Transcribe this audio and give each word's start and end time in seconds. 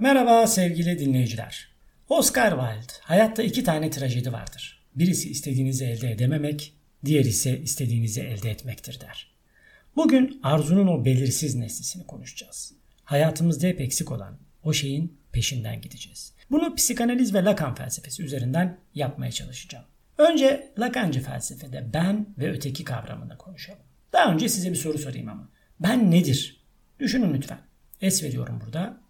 Merhaba 0.00 0.46
sevgili 0.46 0.98
dinleyiciler. 0.98 1.68
Oscar 2.08 2.50
Wilde, 2.50 2.92
hayatta 3.00 3.42
iki 3.42 3.64
tane 3.64 3.90
trajedi 3.90 4.32
vardır. 4.32 4.82
Birisi 4.94 5.30
istediğinizi 5.30 5.84
elde 5.84 6.10
edememek, 6.10 6.74
diğer 7.04 7.24
ise 7.24 7.60
istediğinizi 7.60 8.20
elde 8.20 8.50
etmektir 8.50 9.00
der. 9.00 9.34
Bugün 9.96 10.40
arzunun 10.42 10.86
o 10.86 11.04
belirsiz 11.04 11.54
nesnesini 11.54 12.06
konuşacağız. 12.06 12.72
Hayatımızda 13.04 13.66
hep 13.66 13.80
eksik 13.80 14.12
olan 14.12 14.38
o 14.64 14.72
şeyin 14.72 15.18
peşinden 15.32 15.80
gideceğiz. 15.80 16.32
Bunu 16.50 16.74
psikanaliz 16.74 17.34
ve 17.34 17.44
Lacan 17.44 17.74
felsefesi 17.74 18.22
üzerinden 18.22 18.78
yapmaya 18.94 19.32
çalışacağım. 19.32 19.84
Önce 20.18 20.72
Lacancı 20.78 21.20
felsefede 21.20 21.90
ben 21.94 22.26
ve 22.38 22.50
öteki 22.50 22.84
kavramını 22.84 23.38
konuşalım. 23.38 23.82
Daha 24.12 24.32
önce 24.32 24.48
size 24.48 24.70
bir 24.70 24.76
soru 24.76 24.98
sorayım 24.98 25.28
ama. 25.28 25.48
Ben 25.80 26.10
nedir? 26.10 26.64
Düşünün 26.98 27.34
lütfen. 27.34 27.58
Es 28.00 28.22
veriyorum 28.22 28.60
burada. 28.64 29.09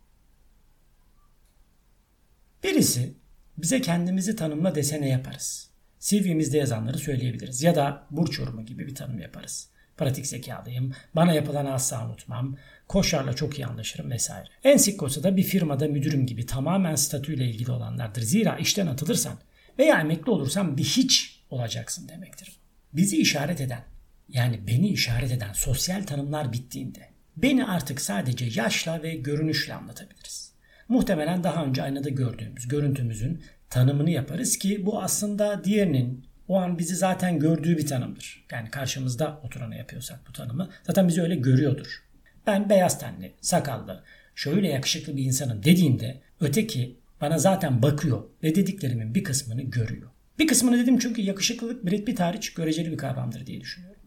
Birisi 2.65 3.15
bize 3.59 3.81
kendimizi 3.81 4.37
tanımla 4.37 4.75
dese 4.75 5.01
ne 5.01 5.09
yaparız? 5.09 5.71
CV'mizde 6.01 6.59
yazanları 6.59 6.99
söyleyebiliriz 6.99 7.63
ya 7.63 7.75
da 7.75 8.07
burç 8.11 8.39
yorumu 8.39 8.67
gibi 8.67 8.87
bir 8.87 8.95
tanım 8.95 9.19
yaparız. 9.19 9.69
Pratik 9.97 10.27
zekalıyım, 10.27 10.93
bana 11.17 11.33
yapılanı 11.33 11.73
asla 11.73 12.07
unutmam, 12.07 12.57
koşarla 12.89 13.33
çok 13.33 13.59
iyi 13.59 13.67
anlaşırım 13.67 14.11
vesaire. 14.11 14.49
En 14.65 14.77
sık 14.77 15.01
da 15.01 15.37
bir 15.37 15.43
firmada 15.43 15.89
müdürüm 15.89 16.27
gibi 16.27 16.47
tamamen 16.47 16.95
statüyle 16.95 17.45
ilgili 17.45 17.71
olanlardır. 17.71 18.23
Zira 18.23 18.59
işten 18.59 18.87
atılırsan 18.87 19.39
veya 19.79 20.01
emekli 20.01 20.31
olursan 20.31 20.77
bir 20.77 20.85
hiç 20.85 21.43
olacaksın 21.51 22.09
demektir. 22.09 22.57
Bizi 22.93 23.17
işaret 23.17 23.61
eden 23.61 23.85
yani 24.29 24.67
beni 24.67 24.89
işaret 24.89 25.33
eden 25.33 25.53
sosyal 25.53 26.03
tanımlar 26.03 26.53
bittiğinde 26.53 27.09
beni 27.37 27.65
artık 27.65 28.01
sadece 28.01 28.61
yaşla 28.61 29.03
ve 29.03 29.15
görünüşle 29.15 29.75
anlatabiliriz. 29.75 30.50
Muhtemelen 30.91 31.45
daha 31.45 31.65
önce 31.65 31.83
aynada 31.83 32.09
gördüğümüz 32.09 32.69
görüntümüzün 32.69 33.43
tanımını 33.71 34.11
yaparız 34.11 34.59
ki 34.59 34.87
bu 34.87 35.03
aslında 35.03 35.65
diğerinin 35.65 36.27
o 36.49 36.57
an 36.57 36.79
bizi 36.79 36.97
zaten 36.97 37.39
gördüğü 37.39 37.79
bir 37.79 37.87
tanımdır. 37.87 38.47
Yani 38.53 38.71
karşımızda 38.71 39.41
oturana 39.43 39.75
yapıyorsak 39.75 40.21
bu 40.29 40.33
tanımı 40.33 40.69
zaten 40.87 41.09
bizi 41.09 41.23
öyle 41.23 41.35
görüyordur. 41.35 42.03
Ben 42.47 42.69
beyaz 42.69 42.99
tenli, 42.99 43.33
sakallı, 43.41 44.05
şöyle 44.35 44.69
yakışıklı 44.69 45.17
bir 45.17 45.25
insanım 45.25 45.65
dediğimde 45.65 46.21
öteki 46.41 46.97
bana 47.21 47.39
zaten 47.39 47.83
bakıyor 47.83 48.25
ve 48.43 48.55
dediklerimin 48.55 49.15
bir 49.15 49.25
kısmını 49.25 49.63
görüyor. 49.63 50.11
Bir 50.39 50.47
kısmını 50.47 50.79
dedim 50.79 50.99
çünkü 50.99 51.23
yakışıklılık 51.23 51.85
Brad 51.87 52.05
Pitt 52.05 52.21
hariç 52.21 52.55
göreceli 52.55 52.93
bir 52.93 52.99
kavramdır 52.99 53.47
diye 53.47 53.61
düşünüyorum. 53.61 54.01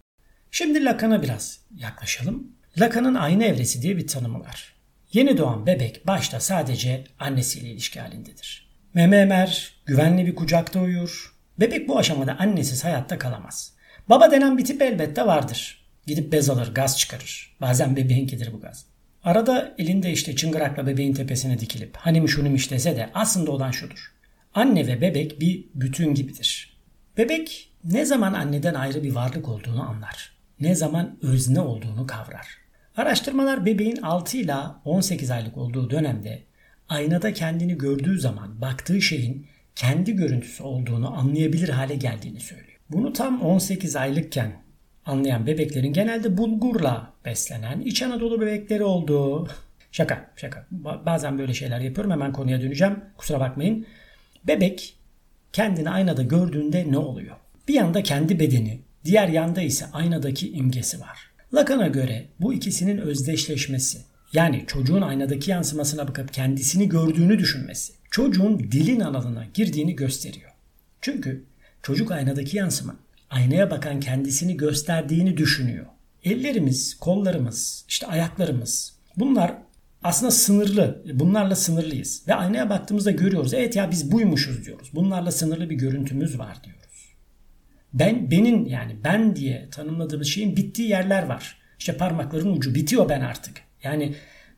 Şimdi 0.51 0.85
Lacan'a 0.85 1.23
biraz 1.23 1.59
yaklaşalım. 1.75 2.51
Lacan'ın 2.79 3.15
ayna 3.15 3.43
evresi 3.43 3.81
diye 3.81 3.97
bir 3.97 4.07
tanımı 4.07 4.39
var. 4.39 4.82
Yeni 5.13 5.37
doğan 5.37 5.65
bebek 5.65 6.07
başta 6.07 6.39
sadece 6.39 7.03
annesiyle 7.19 7.69
ilişki 7.69 7.99
halindedir. 7.99 8.69
Meme 8.93 9.17
emer, 9.17 9.73
güvenli 9.85 10.25
bir 10.25 10.35
kucakta 10.35 10.79
uyur. 10.79 11.33
Bebek 11.59 11.87
bu 11.87 11.97
aşamada 11.97 12.37
annesiz 12.39 12.83
hayatta 12.83 13.17
kalamaz. 13.19 13.73
Baba 14.09 14.31
denen 14.31 14.57
bir 14.57 14.65
tip 14.65 14.81
elbette 14.81 15.25
vardır. 15.25 15.85
Gidip 16.07 16.31
bez 16.31 16.49
alır, 16.49 16.73
gaz 16.73 16.97
çıkarır. 16.97 17.57
Bazen 17.61 17.95
bebeğinkidir 17.95 18.53
bu 18.53 18.59
gaz. 18.61 18.85
Arada 19.23 19.75
elinde 19.77 20.11
işte 20.11 20.35
çıngırakla 20.35 20.87
bebeğin 20.87 21.13
tepesine 21.13 21.59
dikilip 21.59 21.97
hanim 21.97 22.29
şunumiş 22.29 22.71
dese 22.71 22.95
de 22.95 23.09
aslında 23.13 23.51
olan 23.51 23.71
şudur. 23.71 24.13
Anne 24.53 24.87
ve 24.87 25.01
bebek 25.01 25.39
bir 25.39 25.65
bütün 25.75 26.13
gibidir. 26.13 26.77
Bebek 27.17 27.69
ne 27.83 28.05
zaman 28.05 28.33
anneden 28.33 28.73
ayrı 28.73 29.03
bir 29.03 29.15
varlık 29.15 29.49
olduğunu 29.49 29.89
anlar. 29.89 30.31
Ne 30.59 30.75
zaman 30.75 31.17
özne 31.21 31.59
olduğunu 31.59 32.07
kavrar. 32.07 32.62
Araştırmalar 32.97 33.65
bebeğin 33.65 33.97
6 34.01 34.37
ile 34.37 34.55
18 34.85 35.31
aylık 35.31 35.57
olduğu 35.57 35.89
dönemde 35.89 36.43
aynada 36.89 37.33
kendini 37.33 37.77
gördüğü 37.77 38.19
zaman 38.19 38.61
baktığı 38.61 39.01
şeyin 39.01 39.47
kendi 39.75 40.15
görüntüsü 40.15 40.63
olduğunu 40.63 41.17
anlayabilir 41.17 41.69
hale 41.69 41.95
geldiğini 41.95 42.39
söylüyor. 42.39 42.79
Bunu 42.89 43.13
tam 43.13 43.41
18 43.41 43.95
aylıkken 43.95 44.51
anlayan 45.05 45.47
bebeklerin 45.47 45.93
genelde 45.93 46.37
bulgurla 46.37 47.13
beslenen 47.25 47.81
İç 47.81 48.01
Anadolu 48.01 48.41
bebekleri 48.41 48.83
olduğu 48.83 49.47
şaka 49.91 50.31
şaka 50.35 50.67
bazen 51.05 51.37
böyle 51.37 51.53
şeyler 51.53 51.79
yapıyorum 51.79 52.11
hemen 52.11 52.33
konuya 52.33 52.61
döneceğim 52.61 52.99
kusura 53.17 53.39
bakmayın. 53.39 53.85
Bebek 54.47 54.95
kendini 55.53 55.89
aynada 55.89 56.23
gördüğünde 56.23 56.91
ne 56.91 56.97
oluyor? 56.97 57.35
Bir 57.67 57.73
yanda 57.73 58.03
kendi 58.03 58.39
bedeni, 58.39 58.79
diğer 59.05 59.27
yanda 59.27 59.61
ise 59.61 59.85
aynadaki 59.93 60.51
imgesi 60.51 61.01
var. 61.01 61.32
Lacan'a 61.53 61.87
göre 61.87 62.25
bu 62.39 62.53
ikisinin 62.53 62.97
özdeşleşmesi 62.97 63.97
yani 64.33 64.63
çocuğun 64.67 65.01
aynadaki 65.01 65.51
yansımasına 65.51 66.07
bakıp 66.07 66.33
kendisini 66.33 66.89
gördüğünü 66.89 67.39
düşünmesi 67.39 67.93
çocuğun 68.11 68.59
dilin 68.59 68.99
alanına 68.99 69.45
girdiğini 69.53 69.95
gösteriyor. 69.95 70.51
Çünkü 71.01 71.43
çocuk 71.83 72.11
aynadaki 72.11 72.57
yansıma 72.57 72.95
aynaya 73.29 73.71
bakan 73.71 73.99
kendisini 73.99 74.57
gösterdiğini 74.57 75.37
düşünüyor. 75.37 75.85
Ellerimiz, 76.23 76.97
kollarımız, 76.99 77.85
işte 77.87 78.07
ayaklarımız 78.07 78.93
bunlar 79.17 79.53
aslında 80.03 80.31
sınırlı. 80.31 81.03
Bunlarla 81.13 81.55
sınırlıyız. 81.55 82.23
Ve 82.27 82.33
aynaya 82.33 82.69
baktığımızda 82.69 83.11
görüyoruz. 83.11 83.53
Evet 83.53 83.75
ya 83.75 83.91
biz 83.91 84.11
buymuşuz 84.11 84.65
diyoruz. 84.65 84.89
Bunlarla 84.93 85.31
sınırlı 85.31 85.69
bir 85.69 85.75
görüntümüz 85.75 86.39
var 86.39 86.57
diyoruz. 86.63 86.83
Ben, 87.93 88.31
benim 88.31 88.65
yani 88.65 88.95
ben 89.03 89.35
diye 89.35 89.69
tanımladığımız 89.71 90.27
şeyin 90.27 90.57
bittiği 90.57 90.89
yerler 90.89 91.23
var. 91.23 91.57
İşte 91.79 91.97
parmakların 91.97 92.55
ucu 92.55 92.75
bitiyor 92.75 93.09
ben 93.09 93.21
artık. 93.21 93.61
Yani 93.83 94.15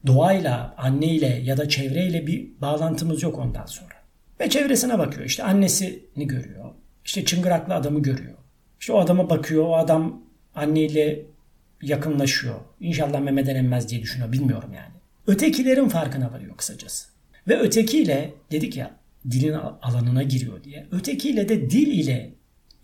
doğayla, 0.08 0.76
anneyle 0.78 1.42
ya 1.44 1.58
da 1.58 1.70
çevreyle 1.70 2.28
bir 2.28 2.62
bağlantımız 2.62 3.24
yok 3.24 3.40
ondan 3.40 3.66
sonra. 3.66 3.96
Ve 4.40 4.50
çevresine 4.50 5.00
bakıyor. 5.00 5.26
İşte 5.26 5.44
annesini 5.44 6.28
görüyor. 6.28 6.66
İşte 7.06 7.26
çıngıraklı 7.26 7.74
adamı 7.74 8.02
görüyor. 8.02 8.38
İşte 8.80 8.94
o 8.94 9.00
adama 9.00 9.30
bakıyor. 9.30 9.66
O 9.66 9.76
adam 9.76 10.22
anneyle 10.56 11.26
yakınlaşıyor. 11.82 12.56
İnşallah 12.80 13.20
memeden 13.20 13.56
emmez 13.56 13.90
diye 13.90 14.02
düşünüyor. 14.02 14.32
Bilmiyorum 14.32 14.70
yani. 14.76 14.94
Ötekilerin 15.28 15.90
farkına 15.90 16.32
varıyor 16.32 16.58
kısacası. 16.58 17.08
Ve 17.48 17.60
ötekiyle 17.60 18.34
dedik 18.52 18.78
ya 18.78 18.92
dilin 19.32 19.54
alanına 19.82 20.24
giriyor 20.24 20.64
diye. 20.64 20.88
Ötekiyle 20.92 21.50
de 21.50 21.70
dil 21.70 21.88
ile 21.88 22.34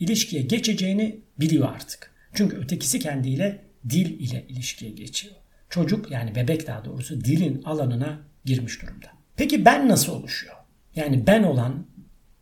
ilişkiye 0.01 0.41
geçeceğini 0.41 1.21
biliyor 1.39 1.69
artık. 1.75 2.11
Çünkü 2.33 2.57
ötekisi 2.57 2.99
kendiyle 2.99 3.65
dil 3.89 4.19
ile 4.19 4.45
ilişkiye 4.49 4.91
geçiyor. 4.91 5.35
Çocuk 5.69 6.11
yani 6.11 6.35
bebek 6.35 6.67
daha 6.67 6.85
doğrusu 6.85 7.25
dilin 7.25 7.63
alanına 7.63 8.21
girmiş 8.45 8.81
durumda. 8.81 9.07
Peki 9.35 9.65
ben 9.65 9.89
nasıl 9.89 10.13
oluşuyor? 10.13 10.55
Yani 10.95 11.27
ben 11.27 11.43
olan 11.43 11.87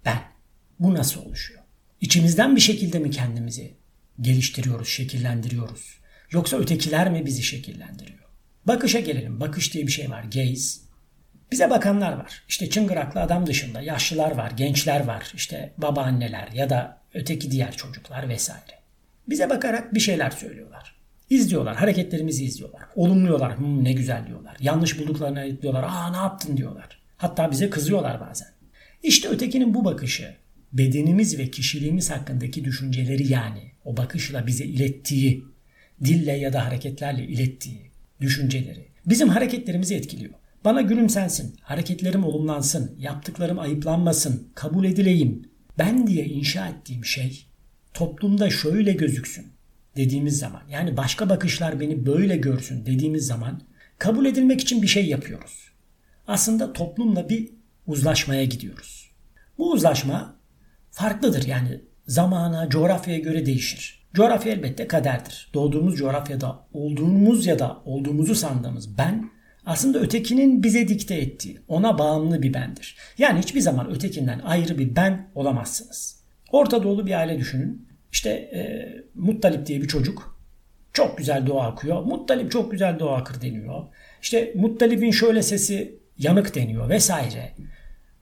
ben. 0.06 0.20
Bu 0.80 0.94
nasıl 0.94 1.22
oluşuyor? 1.22 1.60
İçimizden 2.02 2.56
bir 2.56 2.62
şekilde 2.62 3.00
mi 3.00 3.12
kendimizi 3.12 3.74
geliştiriyoruz, 4.22 4.88
şekillendiriyoruz? 4.88 6.00
Yoksa 6.32 6.58
ötekiler 6.58 7.12
mi 7.12 7.26
bizi 7.26 7.44
şekillendiriyor? 7.44 8.20
Bakışa 8.66 9.00
gelelim. 9.00 9.40
Bakış 9.40 9.74
diye 9.74 9.88
bir 9.88 9.92
şey 9.92 10.10
var. 10.10 10.24
Gaze. 10.24 10.80
Bize 11.52 11.70
bakanlar 11.70 12.14
var. 12.14 12.44
İşte 12.48 12.70
çıngıraklı 12.70 13.22
adam 13.22 13.48
dışında 13.48 13.82
yaşlılar 13.82 14.32
var, 14.32 14.52
gençler 14.52 15.06
var, 15.06 15.32
işte 15.36 15.74
babaanneler 15.78 16.48
ya 16.54 16.70
da 16.70 16.98
öteki 17.14 17.52
diğer 17.52 17.78
çocuklar 17.78 18.30
vesaire. 18.30 18.80
Bize 19.30 19.50
bakarak 19.50 19.94
bir 19.94 20.00
şeyler 20.00 20.30
söylüyorlar. 20.30 20.96
İzliyorlar, 21.30 21.76
hareketlerimizi 21.76 22.46
izliyorlar. 22.46 22.82
Olumluyorlar, 22.96 23.58
hmm, 23.58 23.84
ne 23.84 23.94
güzel 23.94 24.28
diyorlar. 24.28 24.58
Yanlış 24.60 25.00
bulduklarını 25.00 25.62
diyorlar, 25.62 25.84
aa 25.84 26.12
ne 26.12 26.18
yaptın 26.18 26.58
diyorlar. 26.58 27.00
Hatta 27.18 27.52
bize 27.52 27.70
kızıyorlar 27.70 28.22
bazen. 28.30 28.48
İşte 29.04 29.30
ötekinin 29.30 29.74
bu 29.74 29.86
bakışı, 29.86 30.36
bedenimiz 30.74 31.40
ve 31.40 31.52
kişiliğimiz 31.52 32.12
hakkındaki 32.12 32.66
düşünceleri 32.66 33.32
yani 33.32 33.72
o 33.86 33.98
bakışla 33.98 34.48
bize 34.48 34.66
ilettiği, 34.66 35.44
dille 36.04 36.32
ya 36.32 36.54
da 36.54 36.66
hareketlerle 36.66 37.24
ilettiği 37.24 37.92
düşünceleri 38.22 38.88
bizim 39.06 39.30
hareketlerimizi 39.30 39.96
etkiliyor. 39.96 40.34
Bana 40.66 40.82
gülümsensin, 40.82 41.56
hareketlerim 41.62 42.24
olumlansın, 42.24 42.96
yaptıklarım 43.00 43.60
ayıplanmasın, 43.60 44.48
kabul 44.56 44.86
edileyim. 44.86 45.50
Ben 45.78 46.08
diye 46.08 46.26
inşa 46.26 46.68
ettiğim 46.68 47.06
şey 47.06 47.46
toplumda 47.94 48.50
şöyle 48.50 48.92
gözüksün 48.92 49.48
dediğimiz 49.96 50.40
zaman 50.40 50.62
yani 50.70 50.98
başka 50.98 51.30
bakışlar 51.30 51.80
beni 51.80 52.06
böyle 52.06 52.38
görsün 52.38 52.86
dediğimiz 52.86 53.26
zaman 53.26 53.62
kabul 53.98 54.26
edilmek 54.26 54.62
için 54.62 54.82
bir 54.82 54.88
şey 54.88 55.06
yapıyoruz. 55.06 55.70
Aslında 56.28 56.74
toplumla 56.74 57.30
bir 57.30 57.50
uzlaşmaya 57.88 58.46
gidiyoruz. 58.46 59.12
Bu 59.58 59.72
uzlaşma 59.72 60.36
farklıdır 60.92 61.48
yani 61.48 61.82
zamana, 62.08 62.70
coğrafyaya 62.70 63.20
göre 63.20 63.46
değişir. 63.46 64.08
Coğrafya 64.14 64.54
elbette 64.54 64.88
kaderdir. 64.88 65.52
Doğduğumuz 65.54 65.98
coğrafyada 65.98 66.68
olduğumuz 66.74 67.46
ya 67.46 67.60
da 67.60 67.82
olduğumuzu 67.86 68.36
sandığımız 68.36 68.98
ben 68.98 69.30
aslında 69.70 70.00
ötekinin 70.00 70.64
bize 70.64 70.88
dikte 70.88 71.16
ettiği, 71.16 71.60
ona 71.68 71.98
bağımlı 71.98 72.42
bir 72.42 72.54
bendir. 72.54 72.98
Yani 73.18 73.40
hiçbir 73.40 73.62
zaman 73.62 73.92
ötekinden 73.92 74.40
ayrı 74.40 74.78
bir 74.78 74.96
ben 74.96 75.28
olamazsınız. 75.36 76.20
Orta 76.52 76.84
Doğulu 76.84 77.06
bir 77.06 77.20
aile 77.20 77.38
düşünün. 77.38 77.88
İşte 78.12 78.30
e, 78.30 78.62
Muttalip 79.16 79.66
diye 79.66 79.82
bir 79.82 79.88
çocuk 79.88 80.40
çok 80.94 81.18
güzel 81.18 81.46
dua 81.46 81.72
okuyor. 81.72 82.04
Muttalip 82.04 82.52
çok 82.52 82.72
güzel 82.72 83.00
dua 83.00 83.18
akır 83.18 83.42
deniyor. 83.42 83.84
İşte 84.22 84.54
Muttalip'in 84.56 85.12
şöyle 85.12 85.44
sesi 85.44 86.00
yanık 86.18 86.56
deniyor 86.56 86.90
vesaire. 86.90 87.54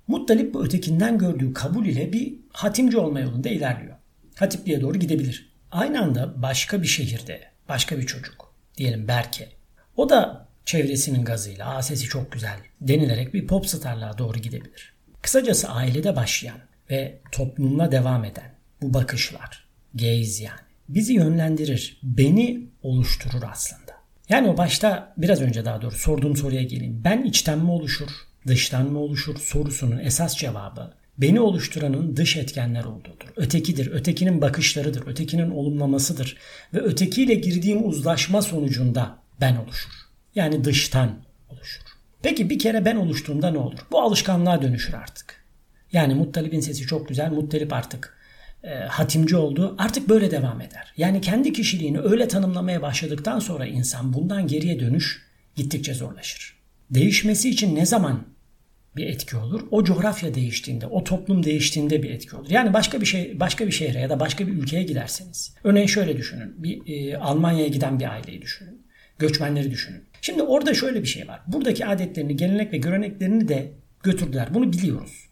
Muttalip 0.07 0.53
bu 0.53 0.65
ötekinden 0.65 1.17
gördüğü 1.17 1.53
kabul 1.53 1.85
ile 1.85 2.13
bir 2.13 2.35
hatimci 2.53 2.97
olma 2.97 3.19
yolunda 3.19 3.50
ilerliyor. 3.50 3.95
Hatipliğe 4.35 4.81
doğru 4.81 4.97
gidebilir. 4.97 5.53
Aynı 5.71 6.01
anda 6.01 6.41
başka 6.41 6.81
bir 6.81 6.88
şehirde 6.88 7.41
başka 7.69 7.97
bir 7.97 8.05
çocuk 8.05 8.53
diyelim 8.77 9.07
Berke. 9.07 9.50
O 9.95 10.09
da 10.09 10.46
çevresinin 10.67 11.25
gazıyla 11.25 11.75
Aa, 11.75 11.81
sesi 11.81 12.05
çok 12.05 12.31
güzel 12.31 12.57
denilerek 12.81 13.33
bir 13.33 13.47
pop 13.47 13.67
starlığa 13.67 14.17
doğru 14.17 14.37
gidebilir. 14.37 14.93
Kısacası 15.21 15.69
ailede 15.69 16.15
başlayan 16.15 16.57
ve 16.89 17.19
toplumla 17.31 17.91
devam 17.91 18.25
eden 18.25 18.51
bu 18.81 18.93
bakışlar, 18.93 19.67
gaze 19.93 20.43
yani 20.43 20.59
bizi 20.89 21.13
yönlendirir, 21.13 21.99
beni 22.03 22.67
oluşturur 22.81 23.43
aslında. 23.51 23.91
Yani 24.29 24.47
o 24.49 24.57
başta 24.57 25.13
biraz 25.17 25.41
önce 25.41 25.65
daha 25.65 25.81
doğru 25.81 25.95
sorduğum 25.95 26.37
soruya 26.37 26.63
geleyim. 26.63 27.01
Ben 27.03 27.23
içten 27.23 27.59
mi 27.59 27.71
oluşur, 27.71 28.09
dıştan 28.47 28.91
mı 28.91 28.99
oluşur 28.99 29.37
sorusunun 29.37 29.97
esas 29.97 30.37
cevabı 30.37 30.93
beni 31.17 31.39
oluşturanın 31.39 32.17
dış 32.17 32.37
etkenler 32.37 32.83
olduğudur. 32.83 33.27
Ötekidir, 33.35 33.91
ötekinin 33.91 34.41
bakışlarıdır, 34.41 35.07
ötekinin 35.07 35.51
olumlamasıdır 35.51 36.37
ve 36.73 36.79
ötekiyle 36.79 37.35
girdiğim 37.35 37.89
uzlaşma 37.89 38.41
sonucunda 38.41 39.19
ben 39.41 39.55
oluşur. 39.55 40.06
Yani 40.38 40.63
dıştan 40.63 41.19
oluşur. 41.50 41.81
Peki 42.22 42.50
bir 42.50 42.60
kere 42.60 42.86
ben 42.86 42.95
oluştuğumda 42.95 43.51
ne 43.51 43.57
olur? 43.57 43.80
Bu 43.92 44.01
alışkanlığa 44.01 44.62
dönüşür 44.62 44.94
artık. 44.94 45.44
Yani 45.92 46.13
Muttalip'in 46.16 46.60
sesi 46.60 46.88
çok 46.88 47.07
güzel. 47.10 47.31
Muttalip 47.31 47.74
artık 47.74 48.18
e, 48.63 48.69
hatimci 48.69 49.36
oldu. 49.36 49.75
Artık 49.78 50.10
böyle 50.10 50.31
devam 50.31 50.62
eder. 50.62 50.94
Yani 50.98 51.22
kendi 51.22 51.54
kişiliğini 51.54 52.00
öyle 52.00 52.28
tanımlamaya 52.28 52.81
başladıktan 52.81 53.39
sonra 53.39 53.66
insan 53.66 54.13
bundan 54.13 54.48
geriye 54.48 54.80
dönüş 54.80 55.25
gittikçe 55.56 55.94
zorlaşır. 55.94 56.57
Değişmesi 56.89 57.50
için 57.50 57.75
ne 57.75 57.86
zaman 57.86 58.24
bir 58.95 59.07
etki 59.07 59.38
olur. 59.38 59.62
O 59.72 59.84
coğrafya 59.84 60.36
değiştiğinde, 60.36 60.88
o 60.88 61.04
toplum 61.04 61.44
değiştiğinde 61.44 62.04
bir 62.04 62.10
etki 62.10 62.36
olur. 62.36 62.50
Yani 62.50 62.74
başka 62.74 63.01
bir 63.01 63.06
şey, 63.06 63.39
başka 63.39 63.68
bir 63.68 63.72
şehre 63.72 64.00
ya 64.00 64.10
da 64.10 64.19
başka 64.19 64.48
bir 64.48 64.54
ülkeye 64.54 64.84
giderseniz. 64.84 65.56
Örneğin 65.63 65.88
şöyle 65.88 66.18
düşünün. 66.18 66.63
Bir 66.63 66.81
e, 66.88 67.18
Almanya'ya 67.18 67.68
giden 67.68 68.00
bir 68.00 68.12
aileyi 68.12 68.42
düşünün. 68.42 68.88
Göçmenleri 69.19 69.72
düşünün. 69.72 70.04
Şimdi 70.27 70.44
orada 70.44 70.74
şöyle 70.74 71.01
bir 71.01 71.07
şey 71.07 71.27
var. 71.27 71.41
Buradaki 71.47 71.85
adetlerini, 71.85 72.35
gelenek 72.35 72.74
ve 72.74 72.77
göreneklerini 72.77 73.47
de 73.47 73.71
götürdüler. 74.03 74.53
Bunu 74.53 74.74
biliyoruz. 74.74 75.27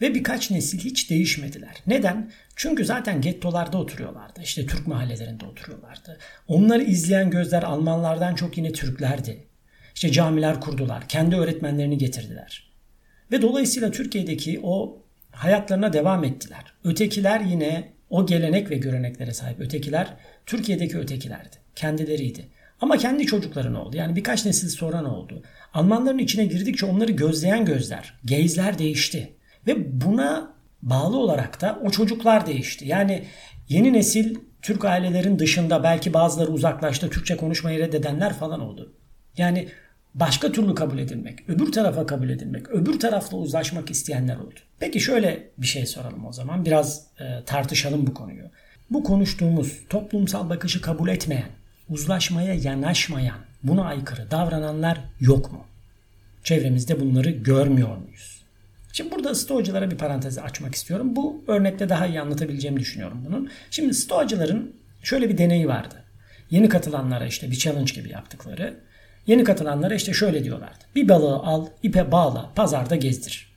Ve 0.00 0.14
birkaç 0.14 0.50
nesil 0.50 0.78
hiç 0.78 1.10
değişmediler. 1.10 1.76
Neden? 1.86 2.30
Çünkü 2.56 2.84
zaten 2.84 3.20
gettolarda 3.20 3.78
oturuyorlardı. 3.78 4.40
İşte 4.42 4.66
Türk 4.66 4.86
mahallelerinde 4.86 5.46
oturuyorlardı. 5.46 6.18
Onları 6.46 6.82
izleyen 6.82 7.30
gözler 7.30 7.62
Almanlardan 7.62 8.34
çok 8.34 8.58
yine 8.58 8.72
Türklerdi. 8.72 9.46
İşte 9.94 10.12
camiler 10.12 10.60
kurdular. 10.60 11.08
Kendi 11.08 11.36
öğretmenlerini 11.36 11.98
getirdiler. 11.98 12.72
Ve 13.32 13.42
dolayısıyla 13.42 13.90
Türkiye'deki 13.90 14.60
o 14.62 15.02
hayatlarına 15.30 15.92
devam 15.92 16.24
ettiler. 16.24 16.64
Ötekiler 16.84 17.40
yine 17.40 17.92
o 18.10 18.26
gelenek 18.26 18.70
ve 18.70 18.76
göreneklere 18.76 19.32
sahip 19.32 19.60
ötekiler 19.60 20.16
Türkiye'deki 20.46 20.98
ötekilerdi. 20.98 21.56
Kendileriydi. 21.74 22.57
Ama 22.80 22.96
kendi 22.96 23.26
çocukları 23.26 23.72
ne 23.72 23.78
oldu? 23.78 23.96
Yani 23.96 24.16
birkaç 24.16 24.46
nesil 24.46 24.68
sonra 24.68 25.02
ne 25.02 25.08
oldu? 25.08 25.42
Almanların 25.74 26.18
içine 26.18 26.44
girdikçe 26.44 26.86
onları 26.86 27.12
gözleyen 27.12 27.64
gözler, 27.64 28.14
geyzler 28.24 28.78
değişti. 28.78 29.32
Ve 29.66 30.00
buna 30.00 30.54
bağlı 30.82 31.16
olarak 31.16 31.60
da 31.60 31.78
o 31.84 31.90
çocuklar 31.90 32.46
değişti. 32.46 32.88
Yani 32.88 33.24
yeni 33.68 33.92
nesil 33.92 34.36
Türk 34.62 34.84
ailelerin 34.84 35.38
dışında 35.38 35.82
belki 35.82 36.14
bazıları 36.14 36.50
uzaklaştı, 36.50 37.10
Türkçe 37.10 37.36
konuşmayı 37.36 37.78
reddedenler 37.78 38.34
falan 38.34 38.60
oldu. 38.60 38.92
Yani 39.36 39.68
başka 40.14 40.52
türlü 40.52 40.74
kabul 40.74 40.98
edilmek, 40.98 41.48
öbür 41.48 41.72
tarafa 41.72 42.06
kabul 42.06 42.28
edilmek, 42.28 42.68
öbür 42.68 43.00
tarafla 43.00 43.36
uzlaşmak 43.36 43.90
isteyenler 43.90 44.36
oldu. 44.36 44.60
Peki 44.80 45.00
şöyle 45.00 45.50
bir 45.58 45.66
şey 45.66 45.86
soralım 45.86 46.26
o 46.26 46.32
zaman. 46.32 46.64
Biraz 46.64 47.06
e, 47.20 47.44
tartışalım 47.44 48.06
bu 48.06 48.14
konuyu. 48.14 48.44
Bu 48.90 49.04
konuştuğumuz 49.04 49.78
toplumsal 49.88 50.50
bakışı 50.50 50.80
kabul 50.80 51.08
etmeyen, 51.08 51.48
uzlaşmaya 51.88 52.54
yanaşmayan, 52.54 53.38
buna 53.62 53.84
aykırı 53.84 54.30
davrananlar 54.30 55.00
yok 55.20 55.52
mu? 55.52 55.64
Çevremizde 56.44 57.00
bunları 57.00 57.30
görmüyor 57.30 57.96
muyuz? 57.96 58.42
Şimdi 58.92 59.10
burada 59.10 59.34
stoacılara 59.34 59.90
bir 59.90 59.96
parantezi 59.96 60.40
açmak 60.40 60.74
istiyorum. 60.74 61.16
Bu 61.16 61.44
örnekte 61.46 61.88
daha 61.88 62.06
iyi 62.06 62.20
anlatabileceğimi 62.20 62.80
düşünüyorum 62.80 63.24
bunun. 63.28 63.50
Şimdi 63.70 63.94
stoacıların 63.94 64.74
şöyle 65.02 65.28
bir 65.28 65.38
deneyi 65.38 65.68
vardı. 65.68 65.94
Yeni 66.50 66.68
katılanlara 66.68 67.26
işte 67.26 67.50
bir 67.50 67.56
challenge 67.56 67.92
gibi 67.92 68.10
yaptıkları. 68.10 68.80
Yeni 69.26 69.44
katılanlara 69.44 69.94
işte 69.94 70.12
şöyle 70.12 70.44
diyorlardı. 70.44 70.84
Bir 70.94 71.08
balığı 71.08 71.36
al, 71.36 71.66
ipe 71.82 72.12
bağla, 72.12 72.50
pazarda 72.54 72.96
gezdir. 72.96 73.52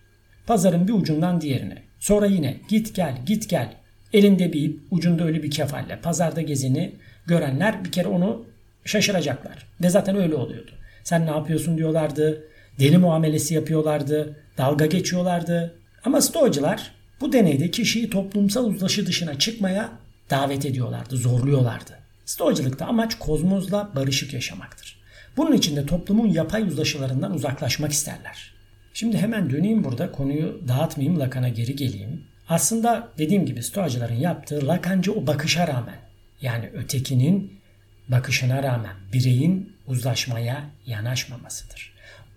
Pazarın 0.47 0.87
bir 0.87 0.93
ucundan 0.93 1.41
diğerine. 1.41 1.77
Sonra 1.99 2.25
yine 2.25 2.57
git 2.67 2.95
gel, 2.95 3.17
git 3.25 3.49
gel. 3.49 3.73
Elinde 4.13 4.53
bir 4.53 4.61
ip, 4.61 4.79
ucunda 4.91 5.23
öyle 5.23 5.43
bir 5.43 5.51
kefalle. 5.51 5.99
Pazarda 6.01 6.41
gezini 6.41 6.95
görenler 7.25 7.85
bir 7.85 7.91
kere 7.91 8.07
onu 8.07 8.45
şaşıracaklar. 8.85 9.67
Ve 9.81 9.89
zaten 9.89 10.15
öyle 10.15 10.35
oluyordu. 10.35 10.71
Sen 11.03 11.25
ne 11.25 11.29
yapıyorsun 11.29 11.77
diyorlardı. 11.77 12.43
Deli 12.79 12.97
muamelesi 12.97 13.53
yapıyorlardı. 13.53 14.37
Dalga 14.57 14.85
geçiyorlardı. 14.85 15.75
Ama 16.05 16.21
stoacılar 16.21 16.91
bu 17.21 17.33
deneyde 17.33 17.71
kişiyi 17.71 18.09
toplumsal 18.09 18.65
uzlaşı 18.65 19.07
dışına 19.07 19.39
çıkmaya 19.39 19.89
davet 20.29 20.65
ediyorlardı, 20.65 21.17
zorluyorlardı. 21.17 21.91
Stoacılıkta 22.25 22.85
amaç 22.85 23.19
kozmozla 23.19 23.89
barışık 23.95 24.33
yaşamaktır. 24.33 25.01
Bunun 25.37 25.53
için 25.53 25.75
de 25.75 25.85
toplumun 25.85 26.27
yapay 26.27 26.63
uzlaşılarından 26.63 27.33
uzaklaşmak 27.33 27.91
isterler. 27.91 28.53
Şimdi 28.93 29.17
hemen 29.17 29.49
döneyim 29.49 29.83
burada 29.83 30.11
konuyu 30.11 30.61
dağıtmayayım 30.67 31.19
Lacan'a 31.19 31.49
geri 31.49 31.75
geleyim. 31.75 32.23
Aslında 32.49 33.07
dediğim 33.17 33.45
gibi 33.45 33.63
stoacıların 33.63 34.15
yaptığı 34.15 34.67
Lacancı 34.67 35.13
o 35.13 35.27
bakışa 35.27 35.67
rağmen 35.67 35.95
yani 36.41 36.69
ötekinin 36.73 37.61
bakışına 38.07 38.63
rağmen 38.63 38.95
bireyin 39.13 39.75
uzlaşmaya 39.87 40.63
yanaşmamasıdır. 40.85 41.93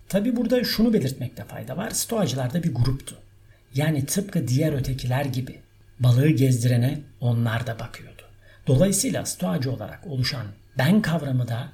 Tabi 0.09 0.37
burada 0.37 0.65
şunu 0.65 0.93
belirtmekte 0.93 1.45
fayda 1.45 1.77
var. 1.77 1.91
Stoacılar 1.91 2.53
da 2.55 2.63
bir 2.63 2.75
gruptu. 2.75 3.17
Yani 3.75 4.07
tıpkı 4.07 4.49
diğer 4.49 4.73
ötekiler 4.73 5.25
gibi 5.25 5.61
balığı 6.01 6.29
gezdirene 6.29 7.01
onlar 7.21 7.67
da 7.67 7.79
bakıyordu. 7.79 8.23
Dolayısıyla 8.67 9.27
stoacı 9.27 9.73
olarak 9.73 10.07
oluşan 10.07 10.47
ben 10.79 11.03
kavramı 11.03 11.49
da 11.49 11.69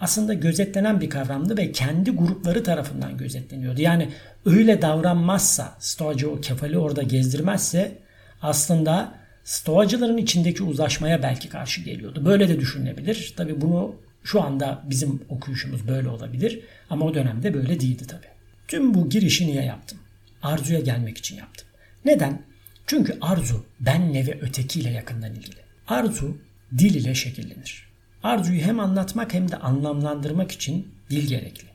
aslında 0.00 0.34
gözetlenen 0.34 1.00
bir 1.00 1.10
kavramdı 1.10 1.56
ve 1.56 1.72
kendi 1.72 2.10
grupları 2.10 2.62
tarafından 2.62 3.18
gözetleniyordu. 3.18 3.80
Yani 3.80 4.12
öyle 4.46 4.82
davranmazsa, 4.82 5.76
stoacı 5.78 6.30
o 6.30 6.40
kefali 6.40 6.78
orada 6.78 7.02
gezdirmezse 7.02 7.98
aslında 8.42 9.14
stoacıların 9.44 10.16
içindeki 10.16 10.62
uzlaşmaya 10.62 11.22
belki 11.22 11.48
karşı 11.48 11.80
geliyordu. 11.80 12.24
Böyle 12.24 12.48
de 12.48 12.60
düşünülebilir. 12.60 13.34
Tabi 13.36 13.60
bunu 13.60 13.96
şu 14.24 14.42
anda 14.42 14.82
bizim 14.90 15.22
okuyuşumuz 15.28 15.88
böyle 15.88 16.08
olabilir 16.08 16.60
ama 16.90 17.04
o 17.04 17.14
dönemde 17.14 17.54
böyle 17.54 17.80
değildi 17.80 18.06
tabi. 18.06 18.26
Tüm 18.68 18.94
bu 18.94 19.08
girişi 19.08 19.46
niye 19.46 19.64
yaptım? 19.64 19.98
Arzuya 20.42 20.80
gelmek 20.80 21.18
için 21.18 21.36
yaptım. 21.36 21.68
Neden? 22.04 22.42
Çünkü 22.86 23.18
arzu 23.20 23.64
benle 23.80 24.26
ve 24.26 24.40
ötekiyle 24.40 24.90
yakından 24.90 25.34
ilgili. 25.34 25.56
Arzu 25.88 26.38
dil 26.78 26.94
ile 26.94 27.14
şekillenir. 27.14 27.88
Arzuyu 28.22 28.60
hem 28.60 28.80
anlatmak 28.80 29.34
hem 29.34 29.50
de 29.50 29.56
anlamlandırmak 29.56 30.52
için 30.52 30.88
dil 31.10 31.26
gerekli. 31.26 31.68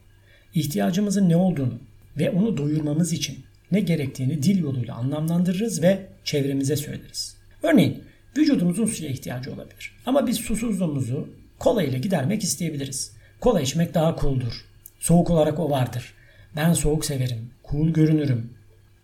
İhtiyacımızın 0.54 1.30
ne 1.30 1.36
olduğunu 1.36 1.80
ve 2.18 2.30
onu 2.30 2.58
doyurmamız 2.58 3.14
için 3.14 3.46
ne 3.72 3.80
gerektiğini 3.80 4.44
dil 4.44 4.60
yoluyla 4.60 4.96
anlamlandırırız 4.96 5.82
ve 5.82 6.08
çevremize 6.24 6.76
söyleriz. 6.76 7.39
Örneğin 7.64 8.04
vücudumuzun 8.38 8.86
suya 8.86 9.10
ihtiyacı 9.10 9.54
olabilir. 9.54 9.96
Ama 10.06 10.28
biz 10.28 10.38
susuzluğumuzu 10.38 11.30
kola 11.60 11.84
ile 11.84 11.98
gidermek 12.00 12.44
isteyebiliriz. 12.44 13.12
Kola 13.40 13.62
içmek 13.62 13.94
daha 13.94 14.16
cool'dur. 14.22 14.66
Soğuk 15.00 15.30
olarak 15.30 15.60
o 15.60 15.70
vardır. 15.70 16.14
Ben 16.56 16.74
soğuk 16.74 17.06
severim. 17.06 17.50
Cool 17.72 17.90
görünürüm. 17.90 18.54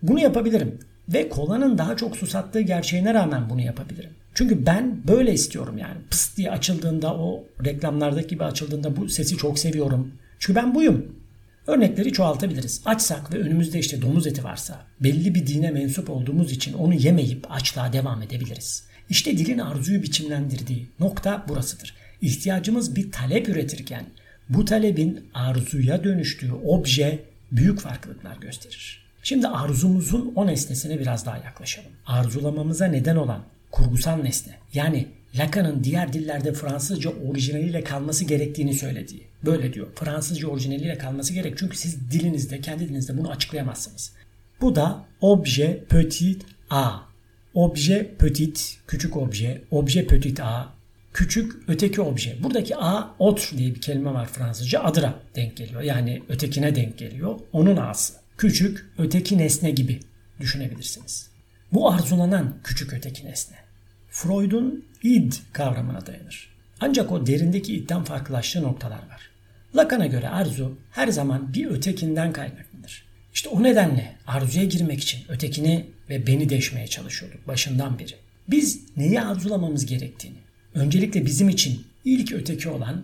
Bunu 0.01 0.19
yapabilirim. 0.19 0.79
Ve 1.09 1.29
kolanın 1.29 1.77
daha 1.77 1.97
çok 1.97 2.17
susattığı 2.17 2.61
gerçeğine 2.61 3.13
rağmen 3.13 3.49
bunu 3.49 3.61
yapabilirim. 3.61 4.11
Çünkü 4.33 4.65
ben 4.65 5.07
böyle 5.07 5.33
istiyorum 5.33 5.77
yani. 5.77 5.97
Pıs 6.09 6.37
diye 6.37 6.51
açıldığında 6.51 7.15
o 7.15 7.43
reklamlardaki 7.65 8.27
gibi 8.27 8.43
açıldığında 8.43 8.95
bu 8.95 9.09
sesi 9.09 9.37
çok 9.37 9.59
seviyorum. 9.59 10.11
Çünkü 10.39 10.59
ben 10.59 10.75
buyum. 10.75 11.15
Örnekleri 11.67 12.11
çoğaltabiliriz. 12.11 12.81
Açsak 12.85 13.33
ve 13.33 13.39
önümüzde 13.39 13.79
işte 13.79 14.01
domuz 14.01 14.27
eti 14.27 14.43
varsa 14.43 14.85
belli 14.99 15.35
bir 15.35 15.47
dine 15.47 15.71
mensup 15.71 16.09
olduğumuz 16.09 16.51
için 16.51 16.73
onu 16.73 16.93
yemeyip 16.93 17.51
açlığa 17.51 17.93
devam 17.93 18.21
edebiliriz. 18.21 18.83
İşte 19.09 19.37
dilin 19.37 19.59
arzuyu 19.59 20.03
biçimlendirdiği 20.03 20.87
nokta 20.99 21.45
burasıdır. 21.49 21.95
İhtiyacımız 22.21 22.95
bir 22.95 23.11
talep 23.11 23.49
üretirken 23.49 24.05
bu 24.49 24.65
talebin 24.65 25.25
arzuya 25.33 26.03
dönüştüğü 26.03 26.51
obje 26.51 27.19
büyük 27.51 27.79
farklılıklar 27.79 28.37
gösterir. 28.37 29.05
Şimdi 29.23 29.47
arzumuzun 29.47 30.33
o 30.35 30.47
nesnesine 30.47 30.99
biraz 30.99 31.25
daha 31.25 31.37
yaklaşalım. 31.37 31.91
Arzulamamıza 32.05 32.85
neden 32.85 33.15
olan 33.15 33.43
kurgusal 33.71 34.17
nesne 34.17 34.53
yani 34.73 35.07
Lacan'ın 35.39 35.83
diğer 35.83 36.13
dillerde 36.13 36.53
Fransızca 36.53 37.09
orijinaliyle 37.09 37.83
kalması 37.83 38.25
gerektiğini 38.25 38.73
söylediği. 38.73 39.23
Böyle 39.45 39.73
diyor. 39.73 39.87
Fransızca 39.95 40.47
orijinaliyle 40.47 40.97
kalması 40.97 41.33
gerek. 41.33 41.57
Çünkü 41.57 41.77
siz 41.77 42.11
dilinizde, 42.11 42.61
kendi 42.61 42.83
dilinizde 42.89 43.17
bunu 43.17 43.31
açıklayamazsınız. 43.31 44.13
Bu 44.61 44.75
da 44.75 45.05
obje 45.21 45.83
petit 45.89 46.45
a. 46.69 46.99
Obje 47.53 48.15
petit, 48.19 48.77
küçük 48.87 49.17
obje. 49.17 49.61
Obje 49.71 50.07
petit 50.07 50.39
a, 50.39 50.73
küçük 51.13 51.53
öteki 51.67 52.01
obje. 52.01 52.37
Buradaki 52.43 52.77
a, 52.77 53.15
autre 53.19 53.57
diye 53.57 53.75
bir 53.75 53.81
kelime 53.81 54.13
var 54.13 54.27
Fransızca. 54.27 54.83
Adıra 54.83 55.19
denk 55.35 55.57
geliyor. 55.57 55.81
Yani 55.81 56.23
ötekine 56.29 56.75
denk 56.75 56.97
geliyor. 56.97 57.39
Onun 57.53 57.77
a'sı. 57.77 58.13
Küçük, 58.37 58.85
öteki 58.97 59.37
nesne 59.37 59.71
gibi 59.71 59.99
düşünebilirsiniz. 60.39 61.29
Bu 61.73 61.89
arzulanan 61.91 62.53
küçük 62.63 62.93
öteki 62.93 63.25
nesne. 63.25 63.57
Freud'un 64.09 64.85
id 65.03 65.33
kavramına 65.53 66.05
dayanır. 66.05 66.55
Ancak 66.79 67.11
o 67.11 67.27
derindeki 67.27 67.75
idden 67.75 68.03
farklılaştığı 68.03 68.63
noktalar 68.63 68.97
var. 69.09 69.34
Lacan'a 69.75 70.05
göre 70.05 70.29
arzu 70.29 70.77
her 70.91 71.07
zaman 71.07 71.53
bir 71.53 71.65
ötekinden 71.65 72.33
kaynaklıdır. 72.33 73.05
İşte 73.33 73.49
o 73.49 73.63
nedenle 73.63 74.15
arzuya 74.27 74.65
girmek 74.65 74.99
için 74.99 75.19
ötekini 75.29 75.85
ve 76.09 76.27
beni 76.27 76.49
deşmeye 76.49 76.87
çalışıyorduk 76.87 77.47
başından 77.47 77.99
beri. 77.99 78.13
Biz 78.47 78.79
neyi 78.97 79.21
arzulamamız 79.21 79.85
gerektiğini, 79.85 80.37
öncelikle 80.73 81.25
bizim 81.25 81.49
için 81.49 81.83
ilk 82.05 82.31
öteki 82.31 82.69
olan 82.69 83.03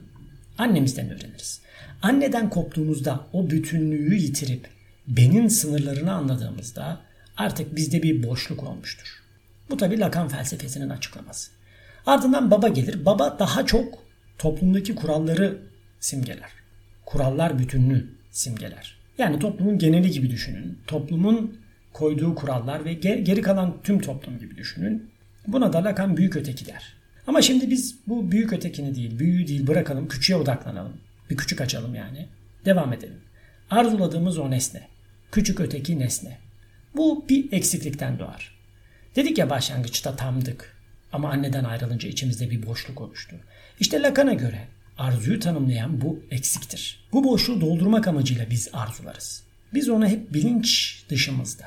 annemizden 0.57 1.09
öğreniriz. 1.09 1.61
Anneden 2.01 2.49
koptuğumuzda 2.49 3.27
o 3.33 3.49
bütünlüğü 3.49 4.15
yitirip 4.15 4.67
benim 5.07 5.49
sınırlarını 5.49 6.13
anladığımızda 6.13 7.01
artık 7.37 7.75
bizde 7.75 8.03
bir 8.03 8.23
boşluk 8.23 8.63
olmuştur. 8.63 9.23
Bu 9.69 9.77
tabi 9.77 9.99
Lacan 9.99 10.27
felsefesinin 10.27 10.89
açıklaması. 10.89 11.51
Ardından 12.05 12.51
baba 12.51 12.67
gelir. 12.67 13.05
Baba 13.05 13.39
daha 13.39 13.65
çok 13.65 14.03
toplumdaki 14.37 14.95
kuralları 14.95 15.61
simgeler. 15.99 16.60
Kurallar 17.11 17.59
bütünlüğü 17.59 18.07
simgeler. 18.31 18.97
Yani 19.17 19.39
toplumun 19.39 19.77
geneli 19.77 20.11
gibi 20.11 20.29
düşünün. 20.29 20.79
Toplumun 20.87 21.57
koyduğu 21.93 22.35
kurallar 22.35 22.85
ve 22.85 22.93
geri 22.93 23.41
kalan 23.41 23.77
tüm 23.83 23.99
toplum 23.99 24.39
gibi 24.39 24.57
düşünün. 24.57 25.09
Buna 25.47 25.73
da 25.73 25.83
Lacan 25.83 26.17
büyük 26.17 26.35
öteki 26.35 26.65
der. 26.65 26.93
Ama 27.27 27.41
şimdi 27.41 27.69
biz 27.69 27.95
bu 28.07 28.31
büyük 28.31 28.53
ötekini 28.53 28.95
değil, 28.95 29.19
büyüğü 29.19 29.47
değil 29.47 29.67
bırakalım, 29.67 30.07
küçüğe 30.07 30.35
odaklanalım. 30.35 30.93
Bir 31.29 31.37
küçük 31.37 31.61
açalım 31.61 31.95
yani. 31.95 32.27
Devam 32.65 32.93
edelim. 32.93 33.19
Arzuladığımız 33.69 34.37
o 34.37 34.51
nesne. 34.51 34.87
Küçük 35.31 35.59
öteki 35.59 35.99
nesne. 35.99 36.37
Bu 36.95 37.25
bir 37.29 37.51
eksiklikten 37.51 38.19
doğar. 38.19 38.55
Dedik 39.15 39.37
ya 39.37 39.49
başlangıçta 39.49 40.15
tamdık. 40.15 40.77
Ama 41.13 41.29
anneden 41.29 41.63
ayrılınca 41.63 42.09
içimizde 42.09 42.51
bir 42.51 42.65
boşluk 42.65 43.01
oluştu. 43.01 43.35
İşte 43.79 44.01
Lacan'a 44.01 44.33
göre 44.33 44.67
arzuyu 44.97 45.39
tanımlayan 45.39 46.01
bu 46.01 46.19
eksiktir. 46.31 46.99
Bu 47.13 47.23
boşluğu 47.23 47.61
doldurmak 47.61 48.07
amacıyla 48.07 48.49
biz 48.49 48.69
arzularız. 48.73 49.43
Biz 49.73 49.89
ona 49.89 50.07
hep 50.07 50.33
bilinç 50.33 51.01
dışımızda 51.09 51.65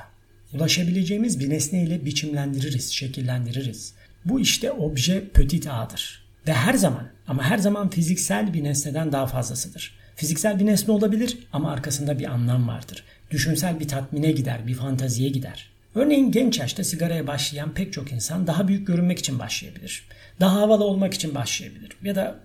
ulaşabileceğimiz 0.53 1.39
bir 1.39 1.49
nesne 1.49 1.83
ile 1.83 2.05
biçimlendiririz, 2.05 2.91
şekillendiririz. 2.91 3.93
Bu 4.25 4.39
işte 4.39 4.71
obje 4.71 5.27
petit 5.27 5.67
a'dır. 5.67 6.25
Ve 6.47 6.53
her 6.53 6.73
zaman 6.73 7.07
ama 7.27 7.43
her 7.43 7.57
zaman 7.57 7.89
fiziksel 7.89 8.53
bir 8.53 8.63
nesneden 8.63 9.11
daha 9.11 9.27
fazlasıdır. 9.27 9.95
Fiziksel 10.15 10.59
bir 10.59 10.65
nesne 10.65 10.93
olabilir 10.93 11.37
ama 11.53 11.71
arkasında 11.71 12.19
bir 12.19 12.25
anlam 12.25 12.67
vardır. 12.67 13.03
Düşünsel 13.31 13.79
bir 13.79 13.87
tatmine 13.87 14.31
gider, 14.31 14.67
bir 14.67 14.73
fantaziye 14.73 15.29
gider. 15.29 15.69
Örneğin 15.95 16.31
genç 16.31 16.59
yaşta 16.59 16.83
sigaraya 16.83 17.27
başlayan 17.27 17.73
pek 17.73 17.93
çok 17.93 18.11
insan 18.11 18.47
daha 18.47 18.67
büyük 18.67 18.87
görünmek 18.87 19.19
için 19.19 19.39
başlayabilir. 19.39 20.03
Daha 20.39 20.61
havalı 20.61 20.83
olmak 20.83 21.13
için 21.13 21.35
başlayabilir. 21.35 21.89
Ya 22.03 22.15
da 22.15 22.39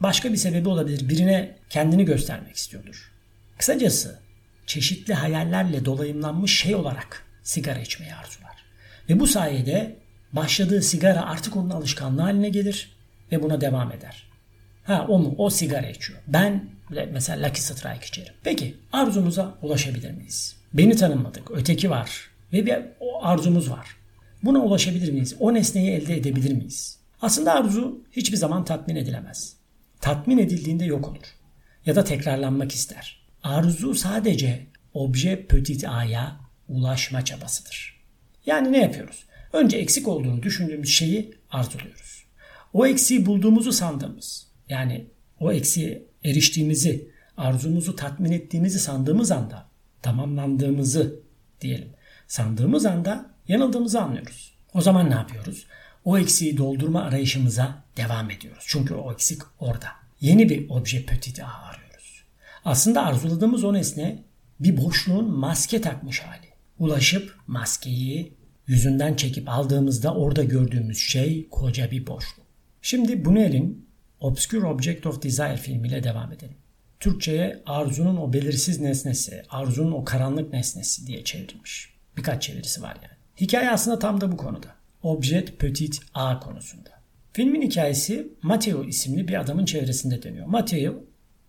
başka 0.00 0.32
bir 0.32 0.36
sebebi 0.36 0.68
olabilir. 0.68 1.08
Birine 1.08 1.56
kendini 1.70 2.04
göstermek 2.04 2.56
istiyordur. 2.56 3.12
Kısacası 3.58 4.18
çeşitli 4.66 5.14
hayallerle 5.14 5.84
dolayımlanmış 5.84 6.58
şey 6.58 6.74
olarak 6.74 7.24
sigara 7.42 7.78
içmeyi 7.78 8.14
arzular. 8.14 8.56
Ve 9.08 9.20
bu 9.20 9.26
sayede 9.26 9.96
başladığı 10.32 10.82
sigara 10.82 11.26
artık 11.26 11.56
onun 11.56 11.70
alışkanlığı 11.70 12.22
haline 12.22 12.48
gelir 12.48 12.96
ve 13.32 13.42
buna 13.42 13.60
devam 13.60 13.92
eder. 13.92 14.26
Ha 14.84 15.06
o 15.08 15.18
mu? 15.18 15.34
O 15.38 15.50
sigara 15.50 15.90
içiyor. 15.90 16.18
Ben 16.26 16.64
mesela 17.10 17.48
Lucky 17.48 17.60
Strike 17.60 18.06
içerim. 18.06 18.32
Peki 18.44 18.76
arzumuza 18.92 19.54
ulaşabilir 19.62 20.10
miyiz? 20.10 20.56
Beni 20.74 20.96
tanımadık. 20.96 21.50
Öteki 21.50 21.90
var. 21.90 22.30
Ve 22.52 22.66
bir 22.66 22.76
o 23.00 23.24
arzumuz 23.24 23.70
var. 23.70 23.96
Buna 24.42 24.58
ulaşabilir 24.58 25.12
miyiz? 25.12 25.36
O 25.40 25.54
nesneyi 25.54 25.90
elde 25.90 26.16
edebilir 26.16 26.52
miyiz? 26.52 26.98
Aslında 27.22 27.54
arzu 27.54 28.04
hiçbir 28.12 28.36
zaman 28.36 28.64
tatmin 28.64 28.96
edilemez. 28.96 29.55
Tatmin 30.06 30.38
edildiğinde 30.38 30.84
yok 30.84 31.08
olur. 31.08 31.26
Ya 31.86 31.96
da 31.96 32.04
tekrarlanmak 32.04 32.72
ister. 32.72 33.26
Arzu 33.42 33.94
sadece 33.94 34.66
obje 34.94 35.46
petit 35.46 35.84
a'ya 35.88 36.40
ulaşma 36.68 37.24
çabasıdır. 37.24 38.00
Yani 38.46 38.72
ne 38.72 38.82
yapıyoruz? 38.82 39.24
Önce 39.52 39.76
eksik 39.76 40.08
olduğunu 40.08 40.42
düşündüğümüz 40.42 40.88
şeyi 40.88 41.34
arzuluyoruz. 41.50 42.24
O 42.72 42.86
eksiği 42.86 43.26
bulduğumuzu 43.26 43.72
sandığımız, 43.72 44.46
yani 44.68 45.06
o 45.40 45.52
eksiğe 45.52 46.02
eriştiğimizi, 46.24 47.10
arzumuzu 47.36 47.96
tatmin 47.96 48.32
ettiğimizi 48.32 48.78
sandığımız 48.78 49.30
anda 49.30 49.68
tamamlandığımızı 50.02 51.20
diyelim. 51.60 51.88
Sandığımız 52.28 52.86
anda 52.86 53.34
yanıldığımızı 53.48 54.00
anlıyoruz. 54.00 54.58
O 54.74 54.80
zaman 54.80 55.10
ne 55.10 55.14
yapıyoruz? 55.14 55.66
O 56.06 56.18
eksiği 56.18 56.56
doldurma 56.56 57.02
arayışımıza 57.02 57.82
devam 57.96 58.30
ediyoruz. 58.30 58.64
Çünkü 58.66 58.94
o 58.94 59.12
eksik 59.12 59.42
orada. 59.58 59.86
Yeni 60.20 60.48
bir 60.48 60.70
obje 60.70 61.06
petit 61.06 61.40
A 61.40 61.46
arıyoruz. 61.46 62.24
Aslında 62.64 63.06
arzuladığımız 63.06 63.64
o 63.64 63.74
nesne 63.74 64.22
bir 64.60 64.76
boşluğun 64.76 65.30
maske 65.38 65.80
takmış 65.80 66.20
hali. 66.20 66.46
Ulaşıp 66.78 67.36
maskeyi 67.46 68.32
yüzünden 68.66 69.14
çekip 69.14 69.48
aldığımızda 69.48 70.14
orada 70.14 70.44
gördüğümüz 70.44 70.98
şey 70.98 71.48
koca 71.50 71.90
bir 71.90 72.06
boşluk. 72.06 72.46
Şimdi 72.82 73.12
Buñuel'in 73.12 73.86
Obscure 74.20 74.66
Object 74.66 75.06
of 75.06 75.22
Desire 75.22 75.56
filmiyle 75.56 76.04
devam 76.04 76.32
edelim. 76.32 76.56
Türkçe'ye 77.00 77.62
arzunun 77.66 78.16
o 78.16 78.32
belirsiz 78.32 78.80
nesnesi, 78.80 79.42
arzunun 79.50 79.92
o 79.92 80.04
karanlık 80.04 80.52
nesnesi 80.52 81.06
diye 81.06 81.24
çevrilmiş. 81.24 81.94
Birkaç 82.16 82.42
çevirisi 82.42 82.82
var 82.82 82.96
yani. 83.02 83.16
Hikaye 83.40 83.70
aslında 83.70 83.98
tam 83.98 84.20
da 84.20 84.32
bu 84.32 84.36
konuda. 84.36 84.75
Objet 85.06 85.58
Petit 85.58 86.00
A 86.14 86.40
konusunda. 86.40 86.90
Filmin 87.32 87.62
hikayesi 87.62 88.28
Matteo 88.42 88.84
isimli 88.84 89.28
bir 89.28 89.40
adamın 89.40 89.64
çevresinde 89.64 90.22
dönüyor. 90.22 90.46
Matteo 90.46 91.04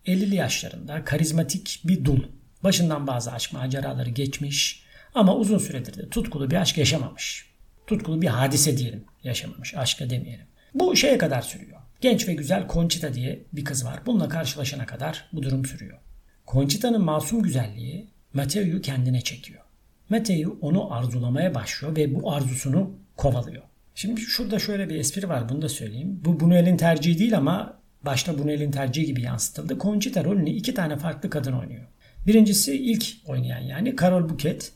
50'li 0.05 0.35
yaşlarında 0.35 1.03
karizmatik 1.03 1.81
bir 1.83 2.05
dul. 2.05 2.23
Başından 2.63 3.07
bazı 3.07 3.31
aşk 3.31 3.53
maceraları 3.53 4.09
geçmiş 4.09 4.83
ama 5.15 5.35
uzun 5.35 5.57
süredir 5.57 5.97
de 5.97 6.09
tutkulu 6.09 6.51
bir 6.51 6.55
aşk 6.55 6.77
yaşamamış. 6.77 7.49
Tutkulu 7.87 8.21
bir 8.21 8.27
hadise 8.27 8.77
diyelim 8.77 9.03
yaşamamış. 9.23 9.75
Aşka 9.75 10.09
demeyelim. 10.09 10.45
Bu 10.73 10.95
şeye 10.95 11.17
kadar 11.17 11.41
sürüyor. 11.41 11.81
Genç 12.01 12.27
ve 12.27 12.33
güzel 12.33 12.67
Conchita 12.69 13.13
diye 13.13 13.43
bir 13.53 13.65
kız 13.65 13.85
var. 13.85 13.99
Bununla 14.05 14.29
karşılaşana 14.29 14.85
kadar 14.85 15.29
bu 15.33 15.43
durum 15.43 15.65
sürüyor. 15.65 15.99
Conchita'nın 16.47 17.01
masum 17.01 17.43
güzelliği 17.43 18.07
Matteo'yu 18.33 18.81
kendine 18.81 19.21
çekiyor. 19.21 19.63
Matthew 20.09 20.47
onu 20.61 20.93
arzulamaya 20.93 21.55
başlıyor 21.55 21.95
ve 21.95 22.15
bu 22.15 22.31
arzusunu 22.31 23.06
kovalıyor. 23.17 23.63
Şimdi 23.95 24.21
şurada 24.21 24.59
şöyle 24.59 24.89
bir 24.89 24.95
espri 24.95 25.29
var 25.29 25.49
bunu 25.49 25.61
da 25.61 25.69
söyleyeyim. 25.69 26.21
Bu 26.25 26.29
Buñuel'in 26.29 26.77
tercihi 26.77 27.19
değil 27.19 27.37
ama 27.37 27.79
başta 28.05 28.31
Buñuel'in 28.31 28.71
tercihi 28.71 29.05
gibi 29.05 29.21
yansıtıldı. 29.21 29.77
Conchita 29.79 30.23
rolünü 30.23 30.49
iki 30.49 30.73
tane 30.73 30.97
farklı 30.97 31.29
kadın 31.29 31.53
oynuyor. 31.53 31.87
Birincisi 32.27 32.77
ilk 32.77 33.05
oynayan 33.25 33.59
yani 33.59 33.95
Carol 34.01 34.29
Bouquet 34.29 34.71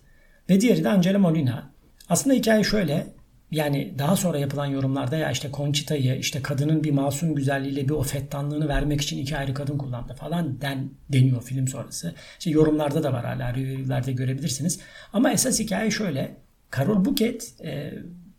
ve 0.49 0.61
diğeri 0.61 0.83
de 0.83 0.89
Angela 0.89 1.19
Molina. 1.19 1.71
Aslında 2.09 2.35
hikaye 2.35 2.63
şöyle 2.63 3.07
yani 3.51 3.93
daha 3.99 4.15
sonra 4.15 4.37
yapılan 4.37 4.65
yorumlarda 4.65 5.17
ya 5.17 5.31
işte 5.31 5.49
Conchita'yı 5.53 6.15
işte 6.15 6.41
kadının 6.41 6.83
bir 6.83 6.91
masum 6.91 7.35
güzelliğiyle 7.35 7.85
bir 7.85 7.93
o 7.93 8.03
fettanlığını 8.03 8.67
vermek 8.67 9.01
için 9.01 9.17
iki 9.17 9.37
ayrı 9.37 9.53
kadın 9.53 9.77
kullandı 9.77 10.13
falan 10.13 10.61
den, 10.61 10.89
deniyor 11.09 11.43
film 11.43 11.67
sonrası. 11.67 12.15
İşte 12.39 12.51
yorumlarda 12.51 13.03
da 13.03 13.13
var 13.13 13.25
hala 13.25 13.55
review'lerde 13.55 14.11
görebilirsiniz. 14.11 14.79
Ama 15.13 15.31
esas 15.31 15.59
hikaye 15.59 15.91
şöyle. 15.91 16.37
Carol 16.77 17.05
Bouquet 17.05 17.53
e, 17.63 17.93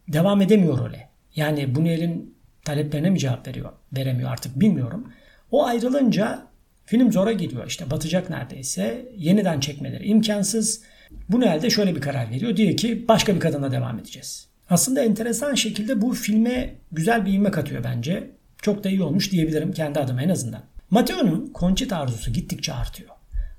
devam 0.08 0.40
edemiyor 0.42 0.78
role. 0.78 1.08
Yani 1.36 1.62
Buñuel'in 1.62 2.34
taleplerine 2.64 3.10
mi 3.10 3.18
cevap 3.18 3.48
veriyor? 3.48 3.72
Veremiyor 3.92 4.30
artık 4.30 4.60
bilmiyorum. 4.60 5.12
O 5.50 5.64
ayrılınca 5.66 6.46
film 6.84 7.12
zora 7.12 7.32
gidiyor. 7.32 7.66
İşte 7.66 7.90
batacak 7.90 8.30
neredeyse. 8.30 9.08
Yeniden 9.16 9.60
çekmeleri 9.60 10.06
imkansız. 10.06 10.82
Buñuel 11.30 11.62
de 11.62 11.70
şöyle 11.70 11.96
bir 11.96 12.00
karar 12.00 12.30
veriyor. 12.30 12.56
Diyor 12.56 12.76
ki 12.76 13.08
başka 13.08 13.34
bir 13.34 13.40
kadına 13.40 13.72
devam 13.72 13.98
edeceğiz. 13.98 14.48
Aslında 14.70 15.04
enteresan 15.04 15.54
şekilde 15.54 16.02
bu 16.02 16.12
filme 16.14 16.74
güzel 16.92 17.26
bir 17.26 17.32
ivme 17.32 17.50
katıyor 17.50 17.84
bence. 17.84 18.30
Çok 18.62 18.84
da 18.84 18.88
iyi 18.88 19.02
olmuş 19.02 19.32
diyebilirim 19.32 19.72
kendi 19.72 20.00
adıma 20.00 20.22
en 20.22 20.28
azından. 20.28 20.62
Matteo'nun 20.90 21.52
Conchita 21.54 21.96
arzusu 21.96 22.32
gittikçe 22.32 22.72
artıyor. 22.72 23.10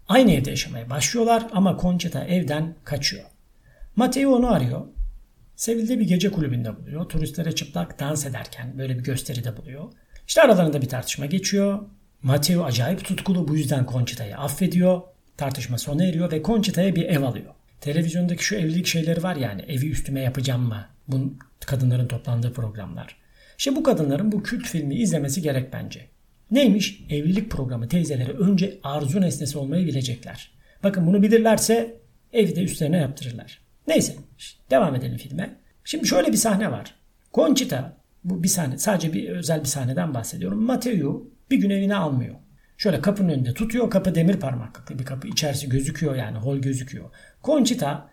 Aynı 0.07 0.31
evde 0.31 0.49
yaşamaya 0.49 0.89
başlıyorlar 0.89 1.47
ama 1.51 1.77
Conchita 1.81 2.25
evden 2.25 2.75
kaçıyor. 2.83 3.23
Matteo 3.95 4.35
onu 4.35 4.53
arıyor. 4.53 4.81
Sevil'de 5.55 5.99
bir 5.99 6.07
gece 6.07 6.31
kulübünde 6.31 6.77
buluyor. 6.77 7.09
Turistlere 7.09 7.55
çıplak 7.55 7.99
dans 7.99 8.25
ederken 8.25 8.77
böyle 8.77 8.97
bir 8.99 9.03
gösteride 9.03 9.57
buluyor. 9.57 9.93
İşte 10.27 10.41
aralarında 10.41 10.81
bir 10.81 10.89
tartışma 10.89 11.25
geçiyor. 11.25 11.79
Mateo 12.21 12.63
acayip 12.63 13.05
tutkulu 13.05 13.47
bu 13.47 13.55
yüzden 13.55 13.87
Conchita'yı 13.91 14.37
affediyor. 14.37 15.01
Tartışma 15.37 15.77
sona 15.77 16.05
eriyor 16.05 16.31
ve 16.31 16.43
Conchita'ya 16.43 16.95
bir 16.95 17.03
ev 17.03 17.21
alıyor. 17.21 17.53
Televizyondaki 17.81 18.43
şu 18.43 18.55
evlilik 18.55 18.85
şeyleri 18.85 19.23
var 19.23 19.35
yani 19.35 19.61
evi 19.61 19.89
üstüme 19.89 20.21
yapacağım 20.21 20.61
mı? 20.67 20.85
Bu 21.07 21.33
kadınların 21.65 22.07
toplandığı 22.07 22.53
programlar. 22.53 23.17
İşte 23.57 23.75
bu 23.75 23.83
kadınların 23.83 24.31
bu 24.31 24.43
kült 24.43 24.65
filmi 24.65 24.95
izlemesi 24.95 25.41
gerek 25.41 25.73
bence. 25.73 26.07
Neymiş? 26.51 27.03
Evlilik 27.09 27.51
programı 27.51 27.87
teyzeleri 27.87 28.31
önce 28.31 28.79
arzu 28.83 29.21
nesnesi 29.21 29.57
olmayı 29.57 29.87
bilecekler. 29.87 30.51
Bakın 30.83 31.07
bunu 31.07 31.21
bilirlerse 31.21 31.95
evi 32.33 32.55
de 32.55 32.63
üstlerine 32.63 32.97
yaptırırlar. 32.97 33.62
Neyse 33.87 34.15
devam 34.71 34.95
edelim 34.95 35.17
filme. 35.17 35.55
Şimdi 35.83 36.07
şöyle 36.07 36.31
bir 36.31 36.37
sahne 36.37 36.71
var. 36.71 36.95
Conchita 37.33 37.97
bu 38.23 38.43
bir 38.43 38.47
sahne 38.47 38.77
sadece 38.77 39.13
bir 39.13 39.29
özel 39.29 39.59
bir 39.59 39.65
sahneden 39.65 40.13
bahsediyorum. 40.13 40.63
Mateo'yu 40.63 41.31
bir 41.51 41.57
gün 41.57 41.69
evine 41.69 41.95
almıyor. 41.95 42.35
Şöyle 42.77 43.01
kapının 43.01 43.29
önünde 43.29 43.53
tutuyor. 43.53 43.89
Kapı 43.89 44.15
demir 44.15 44.39
parmaklıklı 44.39 44.99
bir 44.99 45.05
kapı. 45.05 45.27
İçerisi 45.27 45.69
gözüküyor 45.69 46.15
yani 46.15 46.37
hol 46.37 46.57
gözüküyor. 46.57 47.09
Conchita 47.43 48.09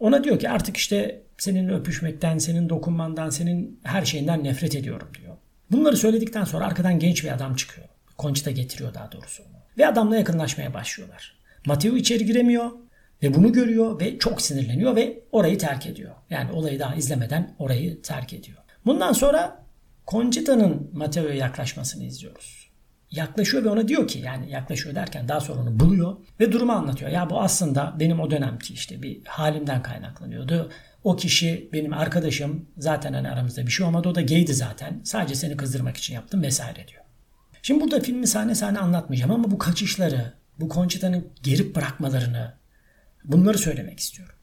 ona 0.00 0.24
diyor 0.24 0.38
ki 0.38 0.48
artık 0.48 0.76
işte 0.76 1.22
senin 1.38 1.68
öpüşmekten, 1.68 2.38
senin 2.38 2.68
dokunmandan, 2.68 3.30
senin 3.30 3.80
her 3.82 4.04
şeyinden 4.04 4.44
nefret 4.44 4.74
ediyorum 4.74 5.08
diyor. 5.20 5.36
Bunları 5.70 5.96
söyledikten 5.96 6.44
sonra 6.44 6.66
arkadan 6.66 6.98
genç 6.98 7.24
bir 7.24 7.32
adam 7.32 7.54
çıkıyor. 7.54 7.88
Conchita 8.18 8.50
getiriyor 8.50 8.94
daha 8.94 9.12
doğrusu. 9.12 9.42
Ve 9.78 9.86
adamla 9.86 10.16
yakınlaşmaya 10.16 10.74
başlıyorlar. 10.74 11.36
Mateo 11.66 11.96
içeri 11.96 12.26
giremiyor 12.26 12.70
ve 13.22 13.34
bunu 13.34 13.52
görüyor 13.52 14.00
ve 14.00 14.18
çok 14.18 14.42
sinirleniyor 14.42 14.96
ve 14.96 15.22
orayı 15.32 15.58
terk 15.58 15.86
ediyor. 15.86 16.14
Yani 16.30 16.52
olayı 16.52 16.78
daha 16.78 16.94
izlemeden 16.94 17.54
orayı 17.58 18.02
terk 18.02 18.32
ediyor. 18.32 18.58
Bundan 18.86 19.12
sonra 19.12 19.62
Conchita'nın 20.08 20.90
Mateo'ya 20.92 21.34
yaklaşmasını 21.34 22.04
izliyoruz. 22.04 22.62
Yaklaşıyor 23.10 23.64
ve 23.64 23.68
ona 23.68 23.88
diyor 23.88 24.08
ki 24.08 24.18
yani 24.18 24.50
yaklaşıyor 24.50 24.94
derken 24.94 25.28
daha 25.28 25.40
sonra 25.40 25.60
onu 25.60 25.80
buluyor 25.80 26.16
ve 26.40 26.52
durumu 26.52 26.72
anlatıyor. 26.72 27.10
Ya 27.10 27.30
bu 27.30 27.40
aslında 27.40 27.96
benim 28.00 28.20
o 28.20 28.30
dönemki 28.30 28.74
işte 28.74 29.02
bir 29.02 29.24
halimden 29.24 29.82
kaynaklanıyordu. 29.82 30.70
O 31.04 31.16
kişi 31.16 31.68
benim 31.72 31.92
arkadaşım 31.92 32.66
zaten 32.78 33.12
hani 33.12 33.30
aramızda 33.30 33.66
bir 33.66 33.70
şey 33.70 33.86
olmadı 33.86 34.08
o 34.08 34.14
da 34.14 34.22
gaydi 34.22 34.54
zaten. 34.54 35.00
Sadece 35.04 35.34
seni 35.34 35.56
kızdırmak 35.56 35.96
için 35.96 36.14
yaptım 36.14 36.42
vesaire 36.42 36.88
diyor. 36.88 37.02
Şimdi 37.62 37.80
burada 37.80 38.00
filmi 38.00 38.26
sahne 38.26 38.54
sahne 38.54 38.78
anlatmayacağım 38.78 39.32
ama 39.32 39.50
bu 39.50 39.58
kaçışları, 39.58 40.32
bu 40.60 40.68
Conchita'nın 40.68 41.28
gerip 41.42 41.76
bırakmalarını 41.76 42.54
bunları 43.24 43.58
söylemek 43.58 44.00
istiyorum. 44.00 44.34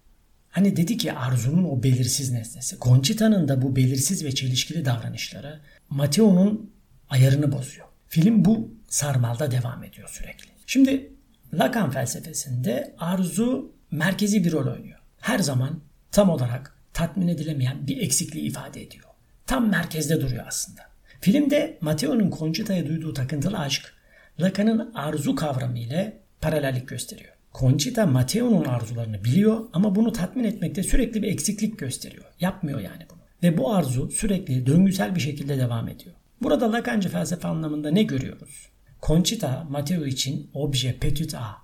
Hani 0.49 0.75
dedi 0.75 0.97
ki 0.97 1.13
Arzu'nun 1.13 1.63
o 1.63 1.83
belirsiz 1.83 2.31
nesnesi. 2.31 2.77
Conchita'nın 2.81 3.47
da 3.47 3.61
bu 3.61 3.75
belirsiz 3.75 4.25
ve 4.25 4.35
çelişkili 4.35 4.85
davranışları 4.85 5.59
Mateo'nun 5.89 6.71
ayarını 7.09 7.51
bozuyor. 7.51 7.87
Film 8.07 8.45
bu 8.45 8.73
sarmalda 8.87 9.51
devam 9.51 9.83
ediyor 9.83 10.09
sürekli. 10.09 10.49
Şimdi 10.67 11.11
Lacan 11.53 11.91
felsefesinde 11.91 12.95
arzu 12.97 13.71
merkezi 13.91 14.43
bir 14.43 14.51
rol 14.51 14.73
oynuyor. 14.73 14.99
Her 15.19 15.39
zaman 15.39 15.81
tam 16.11 16.29
olarak 16.29 16.75
tatmin 16.93 17.27
edilemeyen 17.27 17.87
bir 17.87 17.97
eksikliği 17.97 18.45
ifade 18.45 18.81
ediyor. 18.81 19.05
Tam 19.47 19.69
merkezde 19.69 20.21
duruyor 20.21 20.43
aslında. 20.47 20.81
Filmde 21.21 21.77
Mateo'nun 21.81 22.31
Conchita'ya 22.31 22.87
duyduğu 22.87 23.13
takıntılı 23.13 23.59
aşk 23.59 23.93
Lacan'ın 24.39 24.91
arzu 24.93 25.35
kavramı 25.35 25.79
ile 25.79 26.19
paralellik 26.41 26.87
gösteriyor. 26.87 27.33
Conchita 27.53 28.05
Mateo'nun 28.05 28.65
arzularını 28.65 29.23
biliyor 29.23 29.59
ama 29.73 29.95
bunu 29.95 30.11
tatmin 30.11 30.43
etmekte 30.43 30.83
sürekli 30.83 31.21
bir 31.21 31.27
eksiklik 31.27 31.79
gösteriyor. 31.79 32.25
Yapmıyor 32.39 32.79
yani 32.79 33.05
bunu. 33.09 33.19
Ve 33.43 33.57
bu 33.57 33.73
arzu 33.73 34.11
sürekli 34.11 34.65
döngüsel 34.65 35.15
bir 35.15 35.19
şekilde 35.19 35.57
devam 35.57 35.87
ediyor. 35.87 36.15
Burada 36.41 36.71
Lacancı 36.71 37.09
felsefe 37.09 37.47
anlamında 37.47 37.91
ne 37.91 38.03
görüyoruz? 38.03 38.69
Conchita 39.01 39.67
Mateo 39.69 40.05
için 40.05 40.49
obje 40.53 40.97
petit 40.99 41.35
a. 41.35 41.57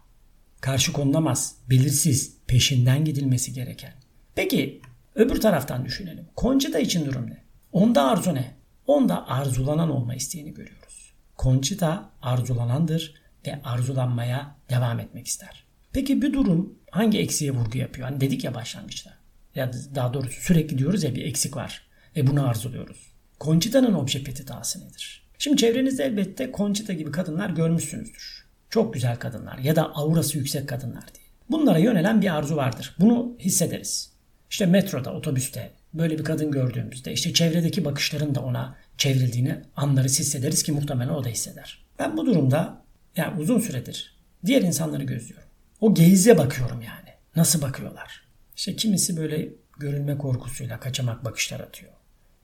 Karşı 0.62 0.94
konulamaz, 0.94 1.56
belirsiz, 1.70 2.38
peşinden 2.48 3.06
gidilmesi 3.06 3.54
gereken. 3.54 3.94
Peki 4.36 4.82
öbür 5.16 5.42
taraftan 5.42 5.86
düşünelim. 5.86 6.26
Conchita 6.38 6.80
için 6.80 7.06
durum 7.06 7.30
ne? 7.30 7.44
Onda 7.72 8.08
arzu 8.08 8.36
ne? 8.36 8.56
Onda 8.88 9.28
arzulanan 9.28 9.90
olma 9.90 10.16
isteğini 10.16 10.54
görüyoruz. 10.54 11.14
Conchita 11.38 12.10
arzulanandır 12.22 13.14
ve 13.48 13.62
arzulanmaya 13.64 14.56
devam 14.70 15.00
etmek 15.00 15.28
ister. 15.28 15.65
Peki 15.96 16.22
bu 16.22 16.34
durum 16.34 16.80
hangi 16.92 17.20
eksiğe 17.20 17.52
vurgu 17.52 17.78
yapıyor? 17.78 18.08
Hani 18.10 18.22
dedik 18.22 18.44
ya 18.44 18.54
başlangıçta. 18.54 19.14
Ya 19.56 19.72
daha 19.96 20.14
doğrusu 20.14 20.42
sürekli 20.42 20.78
diyoruz 20.78 21.04
ya 21.04 21.16
bir 21.16 21.26
eksik 21.26 21.56
var 21.56 21.88
ve 22.16 22.28
bunu 22.28 22.48
arzuluyoruz. 22.48 22.98
Conchita'nın 23.42 23.94
obje 23.94 24.24
petitası 24.24 24.80
nedir? 24.80 25.28
Şimdi 25.38 25.58
çevrenizde 25.58 26.04
elbette 26.04 26.52
Conchita 26.58 26.94
gibi 26.94 27.12
kadınlar 27.12 27.50
görmüşsünüzdür. 27.50 28.46
Çok 28.70 28.94
güzel 28.94 29.16
kadınlar 29.16 29.58
ya 29.58 29.76
da 29.76 29.96
aurası 29.96 30.38
yüksek 30.38 30.70
kadınlar 30.70 31.04
diye. 31.14 31.26
Bunlara 31.50 31.78
yönelen 31.78 32.22
bir 32.22 32.36
arzu 32.36 32.56
vardır. 32.56 32.96
Bunu 33.00 33.36
hissederiz. 33.40 34.12
İşte 34.50 34.66
metroda, 34.66 35.14
otobüste 35.14 35.72
böyle 35.94 36.20
bir 36.20 36.24
kadın 36.24 36.52
gördüğümüzde 36.52 37.14
işte 37.14 37.34
çevredeki 37.34 37.86
bakışların 37.86 38.36
da 38.36 38.42
ona 38.42 38.76
çevrildiğini 38.98 39.56
anlarız 39.76 40.20
hissederiz 40.20 40.64
ki 40.64 40.72
muhtemelen 40.72 41.14
o 41.14 41.24
da 41.24 41.30
hisseder. 41.30 41.86
Ben 42.00 42.18
bu 42.18 42.26
durumda 42.26 42.82
yani 43.16 43.42
uzun 43.42 43.60
süredir 43.60 44.16
diğer 44.46 44.62
insanları 44.62 45.04
gözlüyorum. 45.04 45.45
O 45.82 45.94
geyze 45.94 46.38
bakıyorum 46.38 46.82
yani. 46.82 47.10
Nasıl 47.36 47.62
bakıyorlar? 47.62 48.28
İşte 48.56 48.76
kimisi 48.76 49.18
böyle 49.18 49.50
görülme 49.80 50.18
korkusuyla 50.18 50.80
kaçamak 50.80 51.26
bakışlar 51.26 51.60
atıyor. 51.60 51.92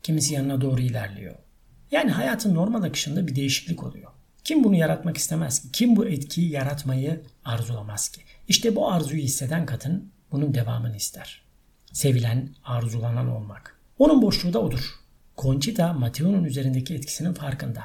Kimisi 0.03 0.33
yanına 0.33 0.61
doğru 0.61 0.81
ilerliyor. 0.81 1.35
Yani 1.91 2.11
hayatın 2.11 2.55
normal 2.55 2.83
akışında 2.83 3.27
bir 3.27 3.35
değişiklik 3.35 3.83
oluyor. 3.83 4.11
Kim 4.43 4.63
bunu 4.63 4.75
yaratmak 4.75 5.17
istemez 5.17 5.61
ki? 5.61 5.67
Kim 5.73 5.95
bu 5.95 6.05
etkiyi 6.05 6.49
yaratmayı 6.51 7.23
arzulamaz 7.45 8.09
ki? 8.09 8.21
İşte 8.47 8.75
bu 8.75 8.91
arzuyu 8.91 9.21
hisseden 9.21 9.65
kadın 9.65 10.11
bunun 10.31 10.53
devamını 10.53 10.97
ister. 10.97 11.41
Sevilen, 11.91 12.49
arzulanan 12.63 13.27
olmak. 13.29 13.79
Onun 13.99 14.21
boşluğu 14.21 14.53
da 14.53 14.59
odur. 14.59 14.91
Conchita 15.37 15.93
Mateo'nun 15.93 16.43
üzerindeki 16.43 16.95
etkisinin 16.95 17.33
farkında. 17.33 17.83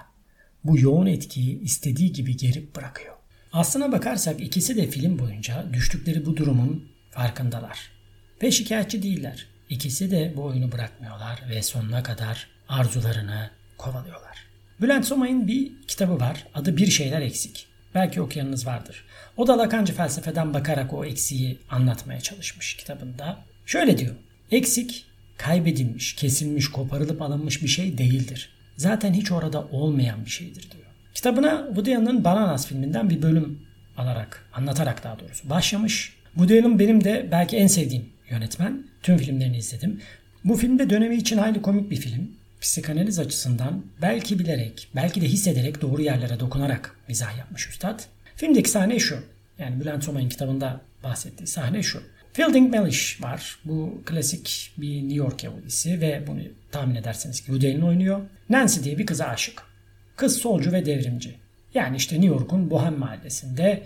Bu 0.64 0.78
yoğun 0.78 1.06
etkiyi 1.06 1.60
istediği 1.60 2.12
gibi 2.12 2.36
gerip 2.36 2.76
bırakıyor. 2.76 3.15
Aslına 3.52 3.92
bakarsak 3.92 4.40
ikisi 4.40 4.76
de 4.76 4.86
film 4.86 5.18
boyunca 5.18 5.66
düştükleri 5.72 6.26
bu 6.26 6.36
durumun 6.36 6.88
farkındalar. 7.10 7.90
Ve 8.42 8.50
şikayetçi 8.50 9.02
değiller. 9.02 9.46
İkisi 9.70 10.10
de 10.10 10.32
bu 10.36 10.42
oyunu 10.42 10.72
bırakmıyorlar 10.72 11.42
ve 11.50 11.62
sonuna 11.62 12.02
kadar 12.02 12.46
arzularını 12.68 13.50
kovalıyorlar. 13.78 14.46
Bülent 14.80 15.06
Somay'ın 15.06 15.48
bir 15.48 15.72
kitabı 15.88 16.20
var. 16.20 16.46
Adı 16.54 16.76
Bir 16.76 16.86
Şeyler 16.86 17.20
Eksik. 17.20 17.66
Belki 17.94 18.20
okuyanınız 18.20 18.66
vardır. 18.66 19.04
O 19.36 19.46
da 19.46 19.58
Lakancı 19.58 19.92
felsefeden 19.92 20.54
bakarak 20.54 20.92
o 20.92 21.04
eksiği 21.04 21.58
anlatmaya 21.70 22.20
çalışmış 22.20 22.76
kitabında. 22.76 23.38
Şöyle 23.66 23.98
diyor. 23.98 24.14
Eksik 24.50 25.06
kaybedilmiş, 25.36 26.14
kesilmiş, 26.14 26.70
koparılıp 26.70 27.22
alınmış 27.22 27.62
bir 27.62 27.68
şey 27.68 27.98
değildir. 27.98 28.50
Zaten 28.76 29.12
hiç 29.12 29.32
orada 29.32 29.64
olmayan 29.64 30.24
bir 30.24 30.30
şeydir 30.30 30.70
diyor. 30.70 30.85
Kitabına 31.16 31.64
Woody 31.66 31.96
Allen'ın 31.96 32.24
Bananas 32.24 32.66
filminden 32.66 33.10
bir 33.10 33.22
bölüm 33.22 33.58
alarak, 33.96 34.44
anlatarak 34.52 35.04
daha 35.04 35.20
doğrusu 35.20 35.50
başlamış. 35.50 36.16
Woody 36.34 36.60
Allen 36.60 36.78
benim 36.78 37.04
de 37.04 37.28
belki 37.30 37.56
en 37.56 37.66
sevdiğim 37.66 38.04
yönetmen. 38.30 38.82
Tüm 39.02 39.16
filmlerini 39.16 39.56
izledim. 39.56 40.00
Bu 40.44 40.56
filmde 40.56 40.90
dönemi 40.90 41.16
için 41.16 41.38
hayli 41.38 41.62
komik 41.62 41.90
bir 41.90 41.96
film. 41.96 42.30
Psikanaliz 42.60 43.18
açısından 43.18 43.84
belki 44.02 44.38
bilerek, 44.38 44.88
belki 44.96 45.20
de 45.20 45.26
hissederek 45.26 45.82
doğru 45.82 46.02
yerlere 46.02 46.40
dokunarak 46.40 46.96
mizah 47.08 47.38
yapmış 47.38 47.68
üstad. 47.68 48.00
Filmdeki 48.36 48.70
sahne 48.70 48.98
şu. 48.98 49.18
Yani 49.58 49.80
Bülent 49.80 50.04
Somay'ın 50.04 50.28
kitabında 50.28 50.80
bahsettiği 51.04 51.46
sahne 51.46 51.82
şu. 51.82 52.02
Fielding 52.32 52.70
Mellish 52.70 53.22
var. 53.22 53.58
Bu 53.64 54.02
klasik 54.06 54.72
bir 54.78 55.02
New 55.02 55.14
York 55.14 55.44
Yahudisi 55.44 56.00
ve 56.00 56.24
bunu 56.26 56.40
tahmin 56.72 56.94
ederseniz 56.94 57.40
ki 57.40 57.46
Woody 57.46 57.72
Allen 57.72 57.82
oynuyor. 57.82 58.20
Nancy 58.50 58.80
diye 58.82 58.98
bir 58.98 59.06
kıza 59.06 59.24
aşık. 59.24 59.75
Kız 60.16 60.36
solcu 60.36 60.72
ve 60.72 60.86
devrimci. 60.86 61.34
Yani 61.74 61.96
işte 61.96 62.14
New 62.14 62.28
York'un 62.28 62.70
Bohem 62.70 62.98
mahallesinde 62.98 63.82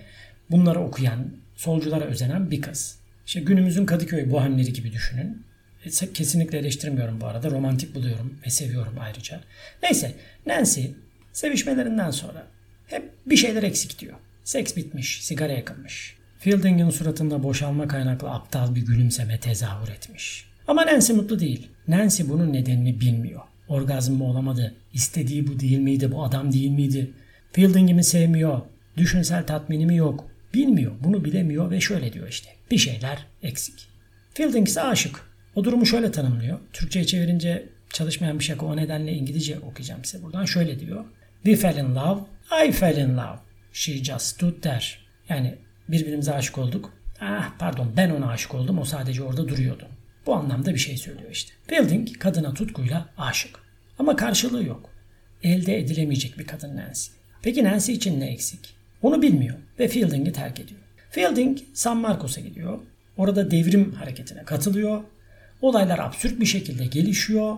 bunları 0.50 0.80
okuyan, 0.80 1.26
solculara 1.56 2.04
özenen 2.04 2.50
bir 2.50 2.60
kız. 2.60 2.98
İşte 3.26 3.40
günümüzün 3.40 3.86
Kadıköy 3.86 4.30
bohemleri 4.30 4.72
gibi 4.72 4.92
düşünün. 4.92 5.44
E, 5.84 6.12
kesinlikle 6.12 6.58
eleştirmiyorum 6.58 7.20
bu 7.20 7.26
arada. 7.26 7.50
Romantik 7.50 7.94
buluyorum 7.94 8.38
ve 8.46 8.50
seviyorum 8.50 8.94
ayrıca. 9.00 9.40
Neyse 9.82 10.12
Nancy 10.46 10.84
sevişmelerinden 11.32 12.10
sonra 12.10 12.46
hep 12.86 13.12
bir 13.26 13.36
şeyler 13.36 13.62
eksik 13.62 13.98
diyor. 13.98 14.16
Seks 14.44 14.76
bitmiş, 14.76 15.24
sigara 15.24 15.52
yakılmış. 15.52 16.16
Fielding'in 16.38 16.90
suratında 16.90 17.42
boşalma 17.42 17.88
kaynaklı 17.88 18.30
aptal 18.30 18.74
bir 18.74 18.86
gülümseme 18.86 19.40
tezahür 19.40 19.88
etmiş. 19.88 20.44
Ama 20.68 20.86
Nancy 20.86 21.12
mutlu 21.12 21.40
değil. 21.40 21.68
Nancy 21.88 22.22
bunun 22.28 22.52
nedenini 22.52 23.00
bilmiyor. 23.00 23.40
Orgazm 23.70 24.12
mı 24.14 24.24
olamadı? 24.24 24.74
İstediği 24.92 25.46
bu 25.46 25.60
değil 25.60 25.78
miydi? 25.78 26.12
Bu 26.12 26.24
adam 26.24 26.52
değil 26.52 26.70
miydi? 26.70 27.10
Fielding'i 27.52 27.94
mi 27.94 28.04
sevmiyor? 28.04 28.60
Düşünsel 28.96 29.46
tatmini 29.46 29.86
mi 29.86 29.96
yok? 29.96 30.24
Bilmiyor. 30.54 30.92
Bunu 31.00 31.24
bilemiyor 31.24 31.70
ve 31.70 31.80
şöyle 31.80 32.12
diyor 32.12 32.28
işte. 32.28 32.50
Bir 32.70 32.78
şeyler 32.78 33.26
eksik. 33.42 33.88
Fielding 34.34 34.68
ise 34.68 34.82
aşık. 34.82 35.20
O 35.54 35.64
durumu 35.64 35.86
şöyle 35.86 36.12
tanımlıyor. 36.12 36.58
Türkçe'ye 36.72 37.06
çevirince 37.06 37.68
çalışmayan 37.92 38.38
bir 38.38 38.44
şaka 38.44 38.66
o 38.66 38.76
nedenle 38.76 39.12
İngilizce 39.12 39.58
okuyacağım 39.58 40.04
size 40.04 40.24
buradan. 40.24 40.44
Şöyle 40.44 40.80
diyor. 40.80 41.04
We 41.44 41.56
fell 41.56 41.76
in 41.76 41.94
love. 41.94 42.20
I 42.66 42.72
fell 42.72 42.96
in 42.96 43.16
love. 43.16 43.38
She 43.72 44.04
just 44.04 44.26
stood 44.26 44.62
there. 44.62 44.84
Yani 45.28 45.54
birbirimize 45.88 46.32
aşık 46.32 46.58
olduk. 46.58 46.92
Ah 47.20 47.52
pardon 47.58 47.92
ben 47.96 48.10
ona 48.10 48.28
aşık 48.30 48.54
oldum. 48.54 48.78
O 48.78 48.84
sadece 48.84 49.22
orada 49.22 49.48
duruyordu. 49.48 49.86
Bu 50.26 50.34
anlamda 50.34 50.74
bir 50.74 50.78
şey 50.78 50.96
söylüyor 50.96 51.30
işte. 51.30 51.52
Fielding 51.66 52.18
kadına 52.18 52.54
tutkuyla 52.54 53.08
aşık. 53.18 53.58
Ama 53.98 54.16
karşılığı 54.16 54.64
yok. 54.64 54.90
Elde 55.42 55.78
edilemeyecek 55.78 56.38
bir 56.38 56.46
kadın 56.46 56.76
Nancy. 56.76 57.10
Peki 57.42 57.64
Nancy 57.64 57.92
için 57.92 58.20
ne 58.20 58.26
eksik? 58.26 58.74
Onu 59.02 59.22
bilmiyor 59.22 59.56
ve 59.78 59.88
Fielding'i 59.88 60.32
terk 60.32 60.60
ediyor. 60.60 60.80
Fielding 61.10 61.58
San 61.74 61.96
Marcos'a 61.96 62.40
gidiyor. 62.40 62.78
Orada 63.16 63.50
devrim 63.50 63.92
hareketine 63.92 64.44
katılıyor. 64.44 65.02
Olaylar 65.62 65.98
absürt 65.98 66.40
bir 66.40 66.46
şekilde 66.46 66.86
gelişiyor 66.86 67.56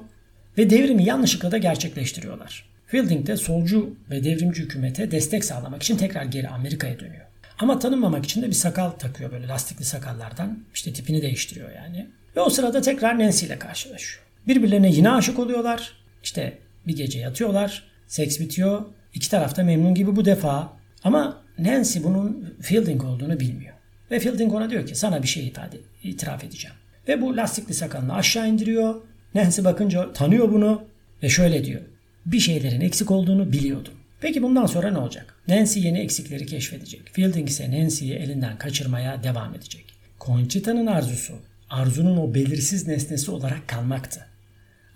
ve 0.59 0.71
devrimi 0.71 1.05
yanlışlıkla 1.05 1.51
da 1.51 1.59
gerçekleştiriyorlar. 1.59 2.73
Fielding 2.87 3.27
de 3.27 3.37
solcu 3.37 3.97
ve 4.11 4.25
devrimci 4.25 4.63
hükümete 4.63 5.11
destek 5.11 5.45
sağlamak 5.45 5.83
için 5.83 5.97
tekrar 5.97 6.25
geri 6.25 6.49
Amerika'ya 6.49 7.01
dönüyor. 7.01 7.27
Ama 7.59 7.79
tanınmamak 7.79 8.25
için 8.25 8.43
de 8.43 8.47
bir 8.47 8.53
sakal 8.53 8.91
takıyor 8.91 9.33
böyle 9.33 9.49
lastikli 9.49 9.85
sakallardan. 9.85 10.59
İşte 10.75 10.93
tipini 10.93 11.23
değiştiriyor 11.23 11.73
yani. 11.73 12.07
Ve 12.37 12.41
o 12.41 12.51
sırada 12.51 12.81
tekrar 12.83 13.19
Nancy 13.19 13.47
ile 13.47 13.59
karşılaşıyor. 13.59 14.25
Birbirlerine 14.49 14.91
yine 14.91 15.11
aşık 15.11 15.39
oluyorlar. 15.39 15.93
İşte 16.23 16.59
bir 16.87 16.97
gece 16.97 17.19
yatıyorlar. 17.19 17.83
Seks 18.07 18.41
bitiyor. 18.41 18.85
İki 19.15 19.31
tarafta 19.31 19.63
memnun 19.63 19.95
gibi 19.95 20.17
bu 20.17 20.25
defa. 20.25 20.73
Ama 21.05 21.43
Nancy 21.59 21.99
bunun 22.05 22.55
Fielding 22.61 23.05
olduğunu 23.05 23.41
bilmiyor. 23.41 23.75
Ve 24.11 24.19
Fielding 24.19 24.55
ona 24.55 24.71
diyor 24.71 24.87
ki 24.87 24.95
sana 24.95 25.23
bir 25.23 25.29
şey 25.29 25.47
ifade, 25.47 25.77
itiraf 26.03 26.45
edeceğim. 26.45 26.77
Ve 27.09 27.21
bu 27.21 27.37
lastikli 27.37 27.75
sakalını 27.75 28.15
aşağı 28.15 28.49
indiriyor. 28.49 28.95
Nancy 29.35 29.65
bakınca 29.65 30.13
tanıyor 30.13 30.53
bunu 30.53 30.83
ve 31.23 31.29
şöyle 31.29 31.65
diyor. 31.65 31.81
Bir 32.27 32.41
şeylerin 32.41 32.81
eksik 32.81 33.11
olduğunu 33.11 33.53
biliyordum. 33.53 33.93
Peki 34.21 34.43
bundan 34.43 34.67
sonra 34.67 34.91
ne 34.91 34.99
olacak? 34.99 35.35
Nancy 35.49 35.81
yeni 35.81 35.99
eksikleri 35.99 36.47
keşfedecek. 36.47 37.01
Fielding 37.13 37.49
ise 37.49 37.71
Nancy'yi 37.71 38.15
elinden 38.15 38.59
kaçırmaya 38.59 39.23
devam 39.23 39.55
edecek. 39.55 39.85
Conchita'nın 40.21 40.87
arzusu, 40.87 41.35
arzunun 41.73 42.17
o 42.17 42.35
belirsiz 42.35 42.87
nesnesi 42.87 43.31
olarak 43.31 43.69
kalmaktı. 43.69 44.27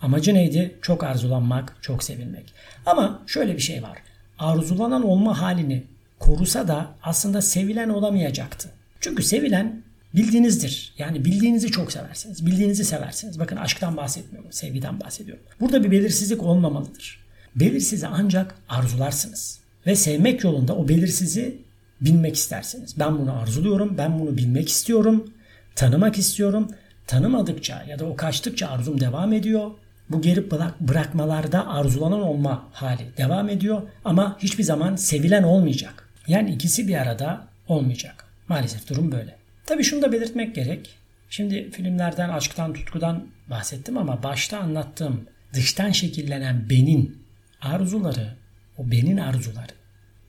Amacı 0.01 0.35
neydi? 0.35 0.79
Çok 0.83 1.05
arzulanmak, 1.05 1.77
çok 1.81 2.03
sevilmek. 2.03 2.55
Ama 2.87 3.23
şöyle 3.27 3.57
bir 3.57 3.63
şey 3.63 3.83
var. 3.83 3.99
Arzulanan 4.39 5.05
olma 5.05 5.41
halini 5.41 5.85
korusa 6.19 6.69
da 6.69 6.91
aslında 7.03 7.43
sevilen 7.43 7.89
olamayacaktı. 7.89 8.71
Çünkü 9.01 9.23
sevilen 9.23 9.83
bildiğinizdir. 10.15 10.95
Yani 10.99 11.25
bildiğinizi 11.25 11.71
çok 11.71 11.93
seversiniz. 11.93 12.47
Bildiğinizi 12.47 12.85
seversiniz. 12.85 13.39
Bakın 13.39 13.57
aşktan 13.57 13.97
bahsetmiyorum. 13.97 14.53
Sevgiden 14.53 15.01
bahsediyorum. 15.01 15.45
Burada 15.61 15.85
bir 15.85 15.91
belirsizlik 15.91 16.43
olmamalıdır. 16.43 17.27
Belirsizi 17.55 18.07
ancak 18.07 18.55
arzularsınız. 18.69 19.61
Ve 19.87 19.97
sevmek 19.97 20.45
yolunda 20.45 20.77
o 20.77 20.89
belirsizi 20.89 21.59
bilmek 22.01 22.37
istersiniz. 22.37 22.99
Ben 22.99 23.19
bunu 23.19 23.33
arzuluyorum. 23.33 23.99
Ben 23.99 24.19
bunu 24.19 24.37
bilmek 24.37 24.69
istiyorum. 24.69 25.33
Tanımak 25.77 26.19
istiyorum. 26.19 26.71
Tanımadıkça 27.07 27.85
ya 27.89 27.99
da 27.99 28.05
o 28.05 28.17
kaçtıkça 28.17 28.69
arzum 28.69 29.01
devam 29.01 29.33
ediyor. 29.33 29.71
Bu 30.11 30.23
geri 30.23 30.51
bırak, 30.51 30.81
bırakmalarda 30.81 31.69
arzulanan 31.69 32.23
olma 32.23 32.69
hali 32.73 33.17
devam 33.17 33.49
ediyor 33.49 33.83
ama 34.05 34.39
hiçbir 34.39 34.65
zaman 34.65 34.97
sevilen 34.97 35.43
olmayacak. 35.43 36.09
Yani 36.29 36.51
ikisi 36.51 36.89
bir 36.89 36.95
arada 36.95 37.49
olmayacak. 37.69 38.25
Maalesef 38.49 38.89
durum 38.89 39.13
böyle. 39.13 39.37
Tabii 39.67 39.85
şunu 39.85 40.03
da 40.03 40.13
belirtmek 40.13 40.55
gerek. 40.55 40.91
Şimdi 41.31 41.71
filmlerden, 41.71 42.29
aşktan, 42.29 42.73
tutkudan 42.73 43.27
bahsettim 43.51 43.99
ama 43.99 44.23
başta 44.23 44.59
anlattığım 44.59 45.27
dıştan 45.53 45.91
şekillenen 45.91 46.71
benin 46.71 47.23
arzuları, 47.61 48.37
o 48.79 48.91
benin 48.91 49.17
arzuları 49.17 49.73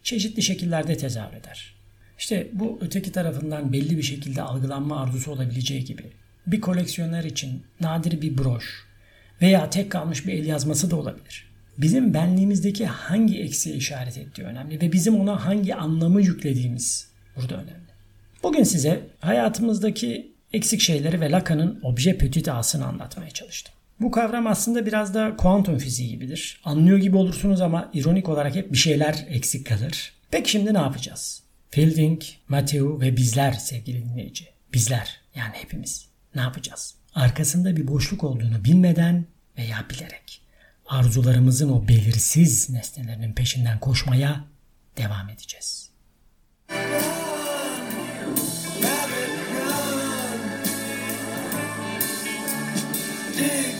çeşitli 0.03 0.41
şekillerde 0.41 0.97
tezahür 0.97 1.37
eder. 1.37 1.76
İşte 2.17 2.47
bu 2.53 2.79
öteki 2.81 3.11
tarafından 3.11 3.73
belli 3.73 3.97
bir 3.97 4.03
şekilde 4.03 4.41
algılanma 4.41 5.01
arzusu 5.01 5.31
olabileceği 5.31 5.85
gibi 5.85 6.03
bir 6.47 6.61
koleksiyoner 6.61 7.23
için 7.23 7.63
nadir 7.81 8.21
bir 8.21 8.37
broş 8.37 8.85
veya 9.41 9.69
tek 9.69 9.91
kalmış 9.91 10.27
bir 10.27 10.33
el 10.33 10.45
yazması 10.45 10.91
da 10.91 10.95
olabilir. 10.95 11.47
Bizim 11.77 12.13
benliğimizdeki 12.13 12.85
hangi 12.85 13.41
eksiğe 13.41 13.75
işaret 13.75 14.17
ettiği 14.17 14.43
önemli 14.43 14.81
ve 14.81 14.91
bizim 14.91 15.19
ona 15.19 15.45
hangi 15.45 15.75
anlamı 15.75 16.21
yüklediğimiz 16.21 17.07
burada 17.35 17.55
önemli. 17.55 17.87
Bugün 18.43 18.63
size 18.63 19.01
hayatımızdaki 19.19 20.31
eksik 20.53 20.81
şeyleri 20.81 21.21
ve 21.21 21.31
Lacan'ın 21.31 21.79
obje 21.83 22.17
petit 22.17 22.49
a'sını 22.49 22.85
anlatmaya 22.85 23.29
çalıştım. 23.29 23.73
Bu 24.01 24.11
kavram 24.11 24.47
aslında 24.47 24.85
biraz 24.85 25.13
da 25.13 25.35
kuantum 25.37 25.77
fiziği 25.77 26.09
gibidir. 26.09 26.61
Anlıyor 26.63 26.97
gibi 26.97 27.17
olursunuz 27.17 27.61
ama 27.61 27.91
ironik 27.93 28.29
olarak 28.29 28.55
hep 28.55 28.71
bir 28.71 28.77
şeyler 28.77 29.25
eksik 29.29 29.67
kalır. 29.67 30.13
Peki 30.31 30.51
şimdi 30.51 30.73
ne 30.73 30.77
yapacağız? 30.77 31.46
Fielding, 31.71 32.21
Matthew 32.47 32.99
ve 32.99 33.17
bizler 33.17 33.53
sevgili 33.53 34.09
dinleyici. 34.09 34.45
Bizler 34.73 35.21
yani 35.35 35.53
hepimiz. 35.53 36.07
Ne 36.35 36.41
yapacağız? 36.41 36.95
Arkasında 37.15 37.77
bir 37.77 37.87
boşluk 37.87 38.23
olduğunu 38.23 38.63
bilmeden 38.65 39.25
veya 39.57 39.85
bilerek 39.89 40.41
arzularımızın 40.85 41.69
o 41.69 41.87
belirsiz 41.87 42.69
nesnelerinin 42.69 43.33
peşinden 43.33 43.79
koşmaya 43.79 44.45
devam 44.97 45.29
edeceğiz. 45.29 45.89
Run, 53.39 53.76